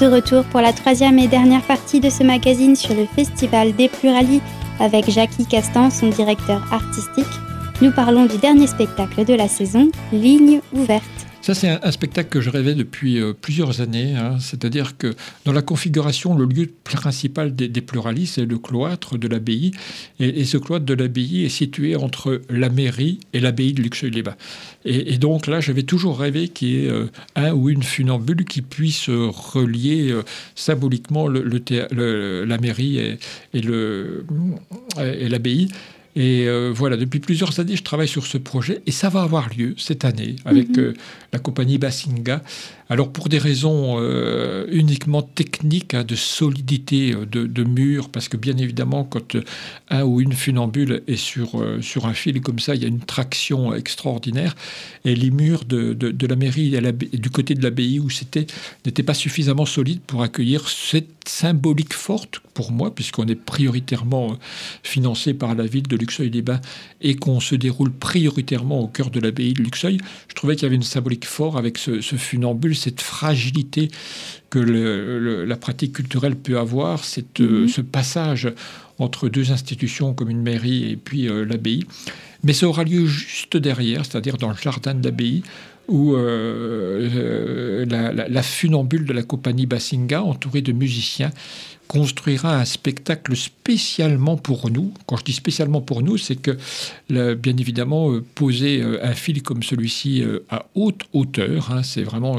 De 0.00 0.06
retour 0.06 0.44
pour 0.44 0.62
la 0.62 0.72
troisième 0.72 1.18
et 1.18 1.28
dernière 1.28 1.60
partie 1.60 2.00
de 2.00 2.08
ce 2.08 2.22
magazine 2.22 2.74
sur 2.74 2.94
le 2.94 3.04
Festival 3.04 3.74
des 3.74 3.90
Pluralies 3.90 4.40
avec 4.80 5.10
Jackie 5.10 5.44
Castan, 5.44 5.90
son 5.90 6.08
directeur 6.08 6.62
artistique, 6.72 7.26
nous 7.80 7.90
parlons 7.90 8.26
du 8.26 8.38
dernier 8.38 8.66
spectacle 8.66 9.24
de 9.24 9.34
la 9.34 9.48
saison, 9.48 9.90
Ligne 10.12 10.60
ouverte. 10.72 11.04
Ça, 11.44 11.52
c'est 11.54 11.68
un, 11.68 11.90
spectacle 11.90 12.30
que 12.30 12.40
je 12.40 12.48
rêvais 12.48 12.74
depuis 12.74 13.20
euh, 13.20 13.34
plusieurs 13.38 13.82
années. 13.82 14.16
Hein. 14.16 14.38
C'est-à-dire 14.40 14.96
que 14.96 15.14
dans 15.44 15.52
la 15.52 15.60
configuration, 15.60 16.34
le 16.34 16.46
lieu 16.46 16.70
principal 16.84 17.54
des, 17.54 17.68
pluralistes, 17.82 18.36
c'est 18.36 18.46
le 18.46 18.56
cloître 18.56 19.18
de 19.18 19.28
l'abbaye. 19.28 19.72
Et, 20.20 20.46
ce 20.46 20.56
cloître 20.56 20.86
de 20.86 20.94
l'abbaye 20.94 21.44
est 21.44 21.50
situé 21.50 21.96
entre 21.96 22.40
la 22.48 22.70
mairie 22.70 23.20
et 23.34 23.40
l'abbaye 23.40 23.74
de 23.74 23.82
Luxeuil-les-Bains. 23.82 24.36
Et, 24.86 25.18
donc 25.18 25.46
là, 25.46 25.60
j'avais 25.60 25.82
toujours 25.82 26.18
rêvé 26.18 26.48
qu'il 26.48 26.68
y 26.68 26.86
ait 26.86 26.88
euh, 26.88 27.10
un 27.36 27.52
ou 27.52 27.68
une 27.68 27.82
funambule 27.82 28.46
qui 28.46 28.62
puisse 28.62 29.10
euh, 29.10 29.28
relier 29.28 30.18
symboliquement 30.54 31.28
la 31.28 32.58
mairie 32.58 33.18
et 33.52 33.60
l'abbaye. 35.28 35.68
Et 36.16 36.46
euh, 36.46 36.70
voilà, 36.72 36.96
depuis 36.96 37.18
plusieurs 37.18 37.58
années, 37.58 37.76
je 37.76 37.82
travaille 37.82 38.08
sur 38.08 38.26
ce 38.26 38.38
projet 38.38 38.82
et 38.86 38.92
ça 38.92 39.08
va 39.08 39.22
avoir 39.22 39.48
lieu 39.48 39.74
cette 39.76 40.04
année 40.04 40.36
avec 40.44 40.68
mhm. 40.68 40.78
euh, 40.78 40.94
la 41.32 41.38
compagnie 41.40 41.78
Basinga 41.78 42.42
alors 42.90 43.10
pour 43.12 43.28
des 43.28 43.38
raisons 43.38 43.96
euh, 43.98 44.66
uniquement 44.70 45.22
techniques, 45.22 45.94
hein, 45.94 46.04
de 46.04 46.14
solidité 46.14 47.14
euh, 47.14 47.24
de, 47.24 47.64
mur, 47.64 48.10
parce 48.10 48.28
que 48.28 48.36
bien 48.36 48.56
évidemment 48.58 49.04
quand 49.04 49.36
euh, 49.36 49.42
un 49.88 50.02
ou 50.04 50.20
une 50.20 50.34
funambule 50.34 51.02
est 51.06 51.16
sur, 51.16 51.62
un 51.62 52.12
fil 52.14 52.40
comme 52.42 52.58
ça, 52.58 52.74
il 52.74 52.82
y 52.82 52.84
a 52.84 52.88
une 52.88 53.00
traction 53.00 53.74
extraordinaire, 53.74 54.54
et 55.04 55.14
les 55.14 55.30
murs 55.30 55.64
de, 55.64 55.96
la 56.26 56.36
mairie 56.36 56.74
du 57.12 57.30
côté 57.30 57.54
de 57.54 57.62
l'abbaye 57.62 58.00
où 58.00 58.10
c'était 58.10 58.46
n'étaient 58.84 59.02
pas 59.02 59.14
suffisamment 59.14 59.66
solides 59.66 60.00
pour 60.06 60.22
accueillir 60.22 60.68
cette 60.68 61.08
symbolique 61.26 61.94
forte 61.94 62.40
pour 62.52 62.70
moi, 62.70 62.94
puisqu'on 62.94 63.26
est 63.26 63.34
prioritairement 63.34 64.38
financé 64.82 65.34
par 65.34 65.54
la 65.54 65.66
ville 65.66 65.88
de 65.88 65.96
Luxeuil-les-Bains 65.96 66.60
et 67.00 67.16
qu'on 67.16 67.40
se 67.40 67.54
déroule 67.54 67.90
prioritairement 67.90 68.80
au 68.80 68.88
cœur 68.88 69.10
de 69.10 69.20
l'abbaye 69.20 69.54
de 69.54 69.62
Luxeuil, 69.62 69.98
je 70.28 70.34
trouvais 70.34 70.54
qu'il 70.54 70.64
y 70.64 70.66
avait 70.66 70.76
une 70.76 70.82
symbolique 70.82 71.26
forte 71.26 71.56
avec 71.56 71.78
ce 71.78 72.00
funambule 72.00 72.73
cette 72.74 73.00
fragilité 73.00 73.88
que 74.50 74.58
la 74.58 75.56
pratique 75.56 75.94
culturelle 75.94 76.36
peut 76.36 76.58
avoir, 76.58 77.02
euh, 77.40 77.62
mhm. 77.62 77.68
ce 77.68 77.80
passage 77.80 78.52
entre 78.98 79.28
deux 79.28 79.50
institutions 79.50 80.14
comme 80.14 80.30
une 80.30 80.42
mairie 80.42 80.90
et 80.92 80.96
puis 80.96 81.28
euh, 81.28 81.44
l'abbaye. 81.44 81.84
Mais 82.44 82.52
ça 82.52 82.68
aura 82.68 82.84
lieu 82.84 83.06
juste 83.06 83.56
derrière, 83.56 84.04
c'est-à-dire 84.04 84.36
dans 84.36 84.50
le 84.50 84.56
jardin 84.56 84.94
de 84.94 85.04
l'abbaye, 85.04 85.42
où 85.88 86.14
euh, 86.14 87.84
la, 87.86 88.42
funambule 88.42 89.04
de 89.04 89.12
la 89.12 89.22
compagnie 89.22 89.66
Bassinga, 89.66 90.22
entourée 90.22 90.62
de 90.62 90.72
musiciens, 90.72 91.30
construira 91.88 92.56
un 92.56 92.64
spectacle 92.64 93.36
spécialement 93.36 94.36
pour 94.36 94.70
nous. 94.70 94.92
Quand 95.06 95.16
je 95.16 95.24
dis 95.24 95.32
spécialement 95.32 95.80
pour 95.80 96.02
nous, 96.02 96.16
c'est 96.16 96.36
que, 96.36 96.56
bien 97.08 97.56
évidemment, 97.56 98.10
euh, 98.10 98.24
poser 98.34 98.80
euh, 98.80 99.04
un 99.04 99.14
fil 99.14 99.42
comme 99.42 99.62
celui-ci 99.62 100.22
euh, 100.22 100.44
à 100.50 100.66
haute 100.74 101.02
hauteur, 101.12 101.70
hein, 101.72 101.82
c'est 101.82 102.02
vraiment 102.02 102.38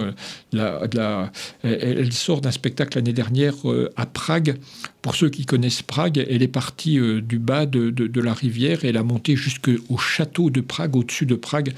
la, 0.51 0.81
la, 0.93 1.31
elle, 1.63 2.11
sort 2.13 2.41
d'un 2.41 2.51
spectacle 2.51 2.97
l'année 2.97 3.13
dernière 3.13 3.55
à 3.95 4.05
Prague. 4.05 4.57
Pour 5.05 5.15
ceux 5.15 5.29
qui 5.29 5.45
connaissent 5.45 5.83
Prague, 5.83 6.25
elle 6.27 6.41
est 6.41 6.47
partie 6.47 6.99
du 7.21 7.37
bas 7.37 7.67
de, 7.67 7.91
de, 7.91 8.21
la 8.21 8.33
rivière 8.33 8.83
et 8.83 8.87
elle 8.87 8.97
a 8.97 9.03
monté 9.03 9.35
jusqu'au 9.35 9.99
château 9.99 10.49
de 10.49 10.61
Prague, 10.61 10.95
au-dessus 10.95 11.27
de 11.27 11.35
Prague. 11.35 11.75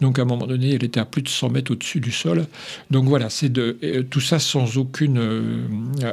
Donc 0.00 0.18
à 0.18 0.22
un 0.22 0.24
moment 0.24 0.48
donné, 0.48 0.74
elle 0.74 0.82
était 0.82 0.98
à 0.98 1.04
plus 1.04 1.22
de 1.22 1.28
100 1.28 1.50
mètres 1.50 1.70
au-dessus 1.70 2.00
du 2.00 2.10
sol. 2.10 2.48
Donc 2.90 3.04
voilà, 3.04 3.30
c'est 3.30 3.52
de 3.52 3.78
tout 4.10 4.20
ça 4.20 4.40
sans 4.40 4.78
aucune 4.78 5.20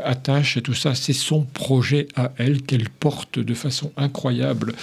attache 0.05 0.57
et 0.57 0.61
tout 0.61 0.75
ça 0.75 0.93
c'est 0.93 1.11
son 1.11 1.41
projet 1.41 2.07
à 2.15 2.31
elle 2.37 2.61
qu'elle 2.61 2.87
porte 2.87 3.39
de 3.39 3.53
façon 3.55 3.91
incroyable. 3.97 4.75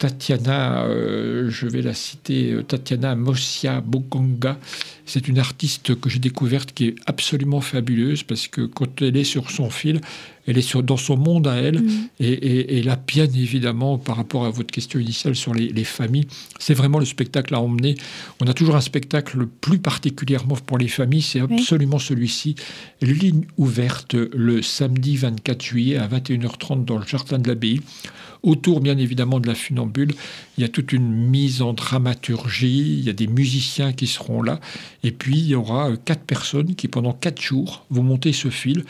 Tatiana, 0.00 0.84
euh, 0.84 1.50
je 1.50 1.66
vais 1.66 1.82
la 1.82 1.92
citer, 1.92 2.52
euh, 2.52 2.62
Tatiana 2.62 3.14
Mosia 3.14 3.82
Bogonga, 3.82 4.58
c'est 5.04 5.28
une 5.28 5.38
artiste 5.38 5.94
que 6.00 6.08
j'ai 6.08 6.18
découverte 6.18 6.72
qui 6.72 6.86
est 6.86 6.94
absolument 7.04 7.60
fabuleuse 7.60 8.22
parce 8.22 8.48
que 8.48 8.62
quand 8.62 9.02
elle 9.02 9.18
est 9.18 9.24
sur 9.24 9.50
son 9.50 9.68
fil, 9.68 10.00
elle 10.46 10.56
est 10.56 10.62
sur, 10.62 10.82
dans 10.82 10.96
son 10.96 11.18
monde 11.18 11.46
à 11.46 11.56
elle. 11.56 11.82
Mm. 11.82 12.08
Et, 12.20 12.82
là, 12.82 12.98
bien 13.06 13.24
évidemment, 13.26 13.98
par 13.98 14.16
rapport 14.16 14.46
à 14.46 14.50
votre 14.50 14.70
question 14.70 14.98
initiale 14.98 15.36
sur 15.36 15.52
les, 15.52 15.68
les 15.68 15.84
familles, 15.84 16.26
c'est 16.58 16.72
vraiment 16.72 16.98
le 16.98 17.04
spectacle 17.04 17.54
à 17.54 17.60
emmener. 17.60 17.94
On 18.40 18.46
a 18.46 18.54
toujours 18.54 18.76
un 18.76 18.80
spectacle 18.80 19.46
plus 19.60 19.80
particulièrement 19.80 20.56
pour 20.64 20.78
les 20.78 20.88
familles, 20.88 21.20
c'est 21.20 21.40
absolument 21.40 21.98
celui-ci. 21.98 22.54
Ligne 23.02 23.44
ouverte 23.58 24.14
le 24.14 24.62
samedi 24.62 25.16
24 25.18 25.62
juillet 25.62 25.98
à 25.98 26.08
21h30 26.08 26.86
dans 26.86 26.96
le 26.96 27.06
jardin 27.06 27.38
de 27.38 27.48
l'abbaye. 27.48 27.82
Autour, 28.42 28.80
bien 28.80 28.96
évidemment, 28.96 29.40
de 29.40 29.46
la 29.46 29.54
funambule, 29.54 30.12
il 30.56 30.62
y 30.62 30.64
a 30.64 30.68
toute 30.68 30.92
une 30.92 31.10
mise 31.10 31.60
en 31.60 31.72
dramaturgie, 31.72 32.98
il 32.98 33.04
y 33.04 33.10
a 33.10 33.12
des 33.12 33.26
musiciens 33.26 33.92
qui 33.92 34.06
seront 34.06 34.42
là, 34.42 34.60
et 35.02 35.12
puis 35.12 35.38
il 35.38 35.46
y 35.46 35.54
aura 35.54 35.90
euh, 35.90 35.96
quatre 36.02 36.22
personnes 36.22 36.74
qui, 36.74 36.88
pendant 36.88 37.12
quatre 37.12 37.40
jours, 37.40 37.84
vont 37.90 38.02
monter 38.02 38.32
ce 38.32 38.48
fil. 38.48 38.84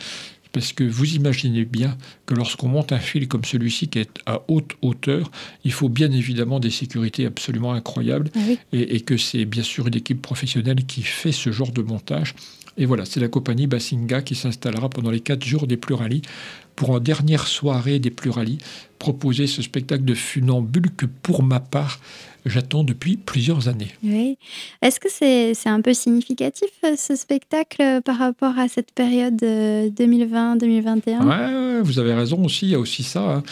Parce 0.53 0.73
que 0.73 0.83
vous 0.83 1.15
imaginez 1.15 1.63
bien 1.63 1.97
que 2.25 2.35
lorsqu'on 2.35 2.67
monte 2.67 2.91
un 2.91 2.99
fil 2.99 3.29
comme 3.29 3.45
celui-ci 3.45 3.87
qui 3.87 3.99
est 3.99 4.19
à 4.25 4.41
haute 4.49 4.73
hauteur, 4.81 5.31
il 5.63 5.71
faut 5.71 5.87
bien 5.87 6.11
évidemment 6.11 6.59
des 6.59 6.71
sécurités 6.71 7.25
absolument 7.25 7.71
incroyables 7.71 8.29
ah 8.35 8.39
et, 8.73 8.95
et, 8.95 8.99
que 8.99 9.15
c'est 9.15 9.45
bien 9.45 9.63
sûr 9.63 9.87
une 9.87 9.95
équipe 9.95 10.21
professionnelle 10.21 10.85
qui 10.85 11.03
fait 11.03 11.31
ce 11.31 11.53
genre 11.53 11.71
de 11.71 11.81
montage. 11.81 12.35
Et 12.77 12.85
voilà, 12.85 13.05
c'est 13.05 13.19
la 13.19 13.27
compagnie 13.27 13.67
Bassinga 13.67 14.21
qui 14.21 14.35
s'installera 14.35 14.89
pendant 14.89 15.11
les 15.11 15.19
quatre 15.19 15.45
jours 15.45 15.67
des 15.67 15.77
Plurali 15.77 16.21
pour 16.75 16.91
en 16.91 16.99
dernière 16.99 17.47
soirée 17.47 17.99
des 17.99 18.11
Plurali 18.11 18.57
proposer 18.99 19.47
ce 19.47 19.61
spectacle 19.61 20.05
de 20.05 20.13
funambule 20.13 20.91
que 20.95 21.05
pour 21.05 21.43
ma 21.43 21.59
part 21.59 21.99
j'attends 22.45 22.83
depuis 22.83 23.17
plusieurs 23.17 23.67
années. 23.67 23.91
Oui. 24.03 24.37
Est-ce 24.81 24.99
que 24.99 25.09
c'est 25.09 25.69
un 25.69 25.81
peu 25.81 25.93
significatif 25.93 26.69
euh, 26.83 26.95
ce 26.97 27.15
spectacle 27.15 27.81
euh, 27.81 28.01
par 28.01 28.17
rapport 28.17 28.57
à 28.57 28.67
cette 28.67 28.91
période 28.91 29.41
2020-2021 29.41 30.99
euh, 31.07 31.79
Oui, 31.79 31.83
vous 31.83 31.99
avez 31.99 32.13
raison 32.13 32.43
aussi, 32.43 32.67
il 32.67 32.71
y 32.71 32.75
a 32.75 32.79
aussi 32.79 33.03
ça. 33.03 33.37
Hein. 33.37 33.43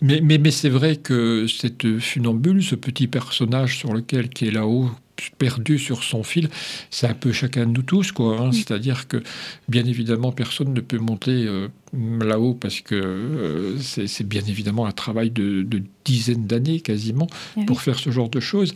Mais, 0.00 0.20
mais, 0.22 0.38
mais 0.38 0.50
c'est 0.50 0.68
vrai 0.68 0.96
que 0.96 1.46
cette 1.46 1.98
funambule, 1.98 2.62
ce 2.62 2.74
petit 2.74 3.06
personnage 3.06 3.78
sur 3.78 3.92
lequel 3.92 4.28
qui 4.28 4.46
est 4.46 4.52
là-haut, 4.52 4.90
perdu 5.38 5.78
sur 5.78 6.02
son 6.02 6.22
fil, 6.22 6.48
c'est 6.90 7.06
un 7.06 7.14
peu 7.14 7.32
chacun 7.32 7.66
de 7.66 7.72
nous 7.72 7.82
tous, 7.82 8.12
quoi. 8.12 8.40
Hein. 8.40 8.52
C'est-à-dire 8.52 9.08
que, 9.08 9.22
bien 9.68 9.84
évidemment, 9.84 10.32
personne 10.32 10.72
ne 10.72 10.80
peut 10.80 10.98
monter 10.98 11.46
euh, 11.46 11.68
là-haut 11.92 12.54
parce 12.54 12.80
que 12.80 12.94
euh, 12.94 13.78
c'est 13.78 14.26
bien 14.26 14.42
évidemment 14.46 14.86
un 14.86 14.92
travail 14.92 15.30
de, 15.30 15.66
dizaines 16.04 16.46
d'années 16.46 16.80
quasiment 16.80 17.26
ah 17.56 17.60
pour 17.66 17.82
faire 17.82 17.98
ce 17.98 18.10
genre 18.10 18.28
de 18.28 18.40
choses. 18.40 18.74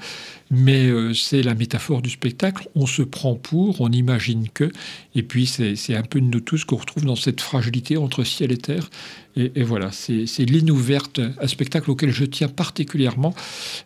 Mais 0.50 0.86
euh, 0.86 1.14
c'est 1.14 1.42
la 1.42 1.54
métaphore 1.54 2.02
du 2.02 2.10
spectacle. 2.10 2.68
On 2.74 2.86
se 2.86 3.02
prend 3.02 3.34
pour, 3.34 3.80
on 3.80 3.90
imagine 3.90 4.48
que, 4.48 4.70
et 5.14 5.22
puis 5.22 5.46
c'est 5.46 5.94
un 5.94 6.02
peu 6.02 6.20
de 6.20 6.26
nous 6.26 6.40
tous 6.40 6.64
qu'on 6.64 6.76
retrouve 6.76 7.04
dans 7.04 7.16
cette 7.16 7.40
fragilité 7.40 7.96
entre 7.96 8.24
ciel 8.24 8.50
et 8.52 8.58
terre. 8.58 8.90
Et, 9.54 9.62
voilà, 9.62 9.90
c'est 9.92 10.44
ligne 10.44 10.70
ouverte, 10.70 11.20
un 11.40 11.46
spectacle 11.46 11.90
auquel 11.90 12.10
je 12.10 12.24
tiens 12.24 12.48
particulièrement 12.48 13.34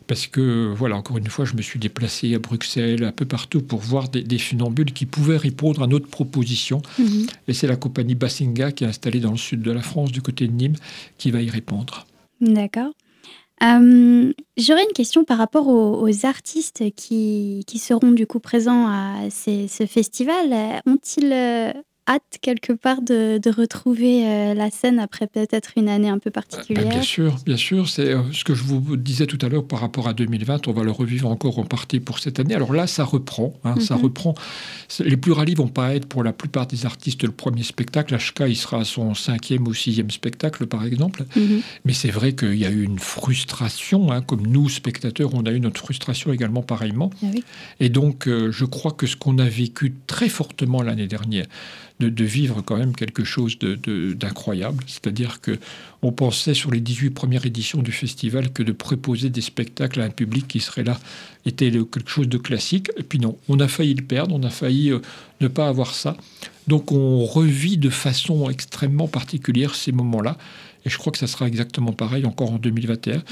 parce 0.07 0.27
que, 0.27 0.73
voilà, 0.75 0.97
encore 0.97 1.19
une 1.19 1.29
fois, 1.29 1.45
je 1.45 1.55
me 1.55 1.63
suis 1.63 1.79
déplacé 1.79 2.35
à 2.35 2.39
Bruxelles, 2.39 3.05
un 3.05 3.13
peu 3.13 3.25
partout 3.25 3.61
pour 3.61 3.81
voir 3.81 4.09
des, 4.09 4.39
funambules 4.39 4.93
qui 4.93 5.07
pouvaient 5.07 5.37
répondre 5.37 5.83
à 5.83 5.87
notre 5.87 6.09
proposition. 6.09 6.83
Mhm. 6.99 7.27
Et 7.49 7.55
c'est 7.55 7.67
la 7.67 7.77
compagnie 7.77 8.15
Bassinga 8.15 8.73
qui 8.73 8.85
est 8.85 8.89
installée 8.89 9.21
dans 9.21 9.31
le 9.31 9.37
sud 9.37 9.63
de 9.63 9.71
la 9.71 9.83
France, 9.83 10.11
du 10.13 10.23
côté 10.23 10.47
de 10.49 10.53
Nîmes, 10.53 10.77
qui 11.19 11.31
va 11.31 11.41
y 11.41 11.51
répondre. 11.51 12.07
D'accord. 12.41 12.93
Euh, 13.63 14.33
j'aurais 14.57 14.83
une 14.83 14.93
question 14.95 15.25
par 15.25 15.39
rapport 15.39 15.69
aux, 15.69 16.27
artistes 16.27 16.83
qui, 16.97 17.63
qui, 17.67 17.79
seront 17.79 18.11
du 18.11 18.27
coup 18.27 18.41
présents 18.41 18.89
à 18.89 19.31
ce 19.31 19.87
festival. 19.87 20.81
Ont-ils 20.87 21.33
euh, 21.33 21.73
hâte 22.07 22.39
quelque 22.41 22.73
part 22.73 23.03
de, 23.03 23.41
retrouver 23.51 24.27
euh, 24.27 24.55
la 24.55 24.71
scène 24.71 24.99
après 24.99 25.27
peut-être 25.27 25.73
une 25.77 25.89
année 25.89 26.09
un 26.09 26.19
peu 26.19 26.31
bah, 26.31 26.43
particulière 26.43 26.89
Bien 26.89 27.03
sûr, 27.03 27.37
bien 27.45 27.57
sûr. 27.57 27.89
C'est 27.89 28.13
euh, 28.13 28.23
ce 28.33 28.45
que 28.45 28.55
je 28.55 28.63
vous 28.63 28.97
disais 28.97 29.27
tout 29.27 29.39
à 29.43 29.49
l'heure 29.49 29.67
par 29.67 29.81
rapport 29.81 30.09
à 30.09 30.13
2020. 30.13 30.67
On 30.69 30.73
va 30.73 30.83
le 30.83 30.91
revivre 30.91 31.31
encore 31.31 31.59
en 31.59 31.65
partie 31.65 32.01
pour 32.01 32.19
cette 32.19 32.41
année. 32.41 32.55
Alors 32.55 32.73
là, 32.73 32.87
ça 32.87 33.05
reprend. 33.05 33.55
Hein, 33.65 33.77
Ça 33.81 33.97
mhm. 33.97 34.03
reprend. 34.03 34.35
Les 35.01 35.17
pluralistes 35.17 35.59
vont 35.59 35.69
pas 35.69 35.95
être 35.95 36.07
pour 36.07 36.23
la 36.23 36.33
plupart 36.33 36.67
des 36.67 36.87
artistes 36.87 37.23
le 37.25 37.33
premier 37.33 37.63
spectacle. 37.63 38.17
HK, 38.17 38.45
il 38.49 38.57
sera 38.57 38.81
à 38.81 38.85
son 38.85 39.15
cinquième 39.15 39.67
ou 39.67 39.75
sixième 39.75 40.11
spectacle, 40.11 40.67
par 40.67 40.85
exemple. 40.85 41.25
Mhm. 41.37 41.63
Mais 41.85 41.93
c'est 41.93 42.11
vrai 42.11 42.35
qu'il 42.35 42.57
y 42.57 42.67
a 42.67 42.71
eu 42.71 42.83
une 42.83 42.99
frustration. 42.99 44.11
Hein, 44.11 44.21
comme 44.21 44.47
nous, 44.47 44.69
spectateurs, 44.69 45.31
on 45.35 45.45
a 45.47 45.53
eu 45.53 45.61
notre 45.61 45.81
frustration 45.81 46.33
également 46.33 46.63
pareillement. 46.63 47.11
Ah 47.23 47.27
Et 47.81 47.89
donc, 47.89 48.27
euh, 48.27 48.51
je 48.51 48.65
crois 48.65 48.93
que 48.93 49.07
ce 49.07 49.17
qu'on 49.17 49.39
a 49.39 49.49
vécu 49.49 49.95
très 50.07 50.29
fortement 50.29 50.83
l'année 50.83 51.07
dernière, 51.07 51.47
de, 52.01 52.25
vivre 52.25 52.61
quand 52.63 52.77
même 52.77 52.95
quelque 52.95 53.25
chose 53.25 53.59
d'incroyable. 53.59 54.83
C'est-à-dire 54.87 55.41
que 55.41 55.59
on 56.03 56.13
pensait 56.13 56.55
sur 56.55 56.71
les 56.71 56.81
18 56.81 57.11
premières 57.11 57.47
éditions 57.47 57.83
du 57.83 57.93
festival 57.93 58.53
que 58.53 58.63
de 58.63 58.73
proposer 58.73 59.31
des 59.31 59.41
spectacles 59.41 60.01
à 60.01 60.05
un 60.05 60.11
public 60.11 60.47
qui 60.49 60.61
serait 60.61 60.85
là 60.85 60.99
était 61.47 61.71
quelque 61.71 62.09
chose 62.09 62.29
de 62.29 62.39
classique. 62.39 62.91
Et 62.97 63.03
puis 63.03 63.19
non, 63.19 63.39
on 63.49 63.61
a 63.61 63.69
failli 63.69 63.95
le 63.95 64.03
perdre, 64.03 64.35
on 64.35 64.43
a 64.43 64.51
failli 64.51 64.91
euh, 64.91 65.01
ne 65.41 65.49
pas 65.49 65.69
avoir 65.69 65.95
ça. 65.95 66.17
Donc 66.67 66.93
on 66.93 67.25
revit 67.25 67.79
de 67.79 67.91
façon 67.91 68.51
extrêmement 68.51 69.09
particulière 69.09 69.75
ces 69.75 69.93
moments-là. 69.93 70.37
Et 70.85 70.91
je 70.91 70.99
crois 70.99 71.13
que 71.13 71.19
ça 71.19 71.27
sera 71.27 71.47
exactement 71.47 71.93
pareil 71.93 72.27
encore 72.27 72.53
en 72.53 72.59
2021, 72.59 73.17
mmh. 73.17 73.23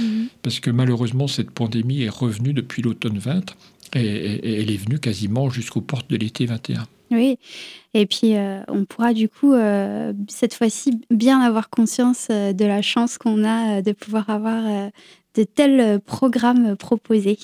parce 0.40 0.58
que 0.58 0.70
malheureusement, 0.70 1.28
cette 1.28 1.50
pandémie 1.50 2.02
est 2.02 2.08
revenue 2.08 2.54
depuis 2.54 2.80
l'automne 2.80 3.18
20 3.18 3.54
et, 3.94 4.60
elle 4.60 4.70
est 4.70 4.76
venue 4.76 4.98
quasiment 4.98 5.50
jusqu'aux 5.50 5.80
portes 5.80 6.10
de 6.10 6.16
l'été 6.16 6.46
21. 6.46 6.84
Oui, 7.10 7.38
et 7.92 8.06
puis 8.06 8.36
euh, 8.36 8.62
on 8.68 8.86
pourra 8.86 9.12
du 9.12 9.28
coup 9.28 9.52
euh, 9.52 10.14
cette 10.28 10.54
fois-ci 10.54 11.02
bien 11.10 11.40
avoir 11.40 11.68
conscience 11.68 12.28
euh, 12.30 12.54
de 12.54 12.64
la 12.64 12.80
chance 12.80 13.18
qu'on 13.18 13.44
a 13.44 13.82
de 13.82 13.92
pouvoir 13.92 14.30
avoir 14.30 14.62
de 15.34 15.44
tels 15.44 16.00
programmes 16.00 16.76
proposés. 16.76 17.38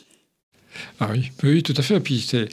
Ah 1.00 1.08
oui, 1.12 1.30
oui, 1.42 1.62
tout 1.62 1.74
à 1.76 1.82
fait. 1.82 2.00
Puis 2.00 2.20
c'est 2.20 2.48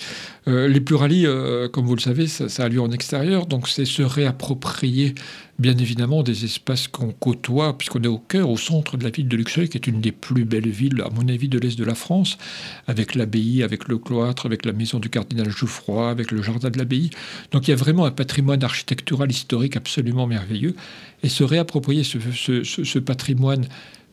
euh, 0.48 0.68
les 0.68 0.80
pluralies, 0.80 1.26
euh, 1.26 1.68
comme 1.68 1.86
vous 1.86 1.96
le 1.96 2.02
savez, 2.02 2.28
ça, 2.28 2.64
a 2.64 2.70
lieu 2.70 2.80
en 2.80 2.92
extérieur, 2.92 3.48
donc 3.48 3.68
c'est 3.68 3.86
se 3.86 4.04
réapproprier, 4.04 5.16
bien 5.58 5.76
évidemment, 5.78 6.22
des 6.22 6.46
espaces 6.46 6.88
qu'on 6.88 7.12
côtoie, 7.12 7.78
puisqu'on 7.78 8.02
est 8.04 8.08
au 8.08 8.20
cœur, 8.20 8.50
au 8.50 8.58
centre 8.58 8.98
de 8.98 9.04
la 9.04 9.10
ville 9.10 9.28
de 9.28 9.36
Luxeuil, 9.36 9.70
qui 9.70 9.78
est 9.78 9.88
une 9.88 10.02
des 10.02 10.12
plus 10.12 10.46
belles 10.46 10.70
villes, 10.70 11.02
à 11.02 11.10
mon 11.10 11.28
avis, 11.28 11.50
de 11.50 11.58
l'est 11.58 11.78
de 11.78 11.84
la 11.84 11.96
France, 11.96 12.38
avec 12.88 13.16
l'abbaye, 13.16 13.64
avec 13.64 13.88
le 13.88 13.98
cloître, 13.98 14.46
avec 14.46 14.66
la 14.66 14.74
maison 14.74 15.00
du 15.00 15.10
cardinal 15.10 15.50
Jouffroy, 15.50 16.10
avec 16.10 16.32
le 16.32 16.44
jardin 16.44 16.70
de 16.70 16.78
l'abbaye. 16.78 17.10
Donc 17.52 17.68
il 17.68 17.72
y 17.72 17.74
a 17.74 17.78
vraiment 17.78 18.06
un 18.06 18.12
patrimoine 18.12 18.64
architectural 18.64 19.32
historique 19.32 19.76
absolument 19.78 20.28
merveilleux, 20.28 20.76
et 21.24 21.30
se 21.30 21.44
réapproprier 21.44 22.04
ce, 22.04 22.64
ce 22.64 23.00
patrimoine 23.00 23.66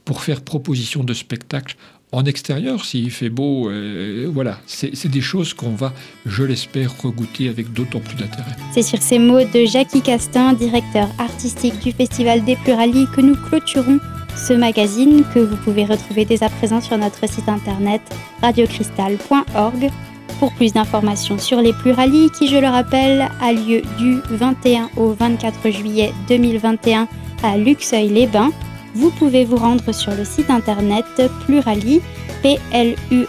pour 0.04 0.22
faire 0.22 0.40
proposition 0.40 1.04
de 1.04 1.14
spectacle 1.14 1.76
en 2.12 2.24
extérieur, 2.24 2.84
s'il 2.84 3.10
fait 3.10 3.30
beau, 3.30 3.70
euh, 3.70 4.30
voilà, 4.32 4.58
c'est 4.66 5.08
des 5.08 5.22
choses 5.22 5.54
qu'on 5.54 5.74
va, 5.74 5.94
je 6.26 6.44
l'espère, 6.44 7.00
regoûter 7.00 7.48
avec 7.48 7.72
d'autant 7.72 8.00
plus 8.00 8.16
d'intérêt. 8.16 8.52
C'est 8.72 8.82
sur 8.82 9.00
ces 9.00 9.18
mots 9.18 9.42
de 9.42 9.64
Jackie 9.64 10.02
Castin, 10.02 10.52
directeur 10.52 11.08
artistique 11.18 11.78
du 11.80 11.90
Festival 11.90 12.44
des 12.44 12.56
Pluralies, 12.56 13.06
que 13.16 13.22
nous 13.22 13.34
clôturons 13.34 13.98
ce 14.36 14.52
magazine 14.52 15.24
que 15.34 15.38
vous 15.38 15.56
pouvez 15.56 15.84
retrouver 15.86 16.26
dès 16.26 16.42
à 16.42 16.50
présent 16.50 16.82
sur 16.82 16.98
notre 16.98 17.26
site 17.28 17.48
internet 17.48 18.02
radiocristal.org. 18.42 19.90
Pour 20.38 20.52
plus 20.54 20.72
d'informations 20.72 21.38
sur 21.38 21.62
les 21.62 21.72
Pluralies, 21.72 22.30
qui, 22.36 22.48
je 22.48 22.56
le 22.56 22.66
rappelle, 22.66 23.30
a 23.40 23.52
lieu 23.52 23.82
du 23.98 24.18
21 24.30 24.90
au 24.96 25.12
24 25.12 25.70
juillet 25.70 26.12
2021 26.28 27.08
à 27.42 27.56
Luxeuil-les-Bains 27.56 28.50
vous 28.94 29.10
pouvez 29.10 29.44
vous 29.44 29.56
rendre 29.56 29.92
sur 29.92 30.14
le 30.14 30.24
site 30.24 30.50
internet 30.50 31.04
plurali, 31.46 32.00
p 32.42 32.58
a 32.72 32.84
e 33.12 33.26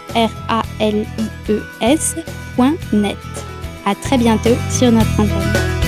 À 3.86 3.96
très 3.96 4.18
bientôt 4.18 4.56
sur 4.70 4.92
notre 4.92 5.20
antenne. 5.20 5.83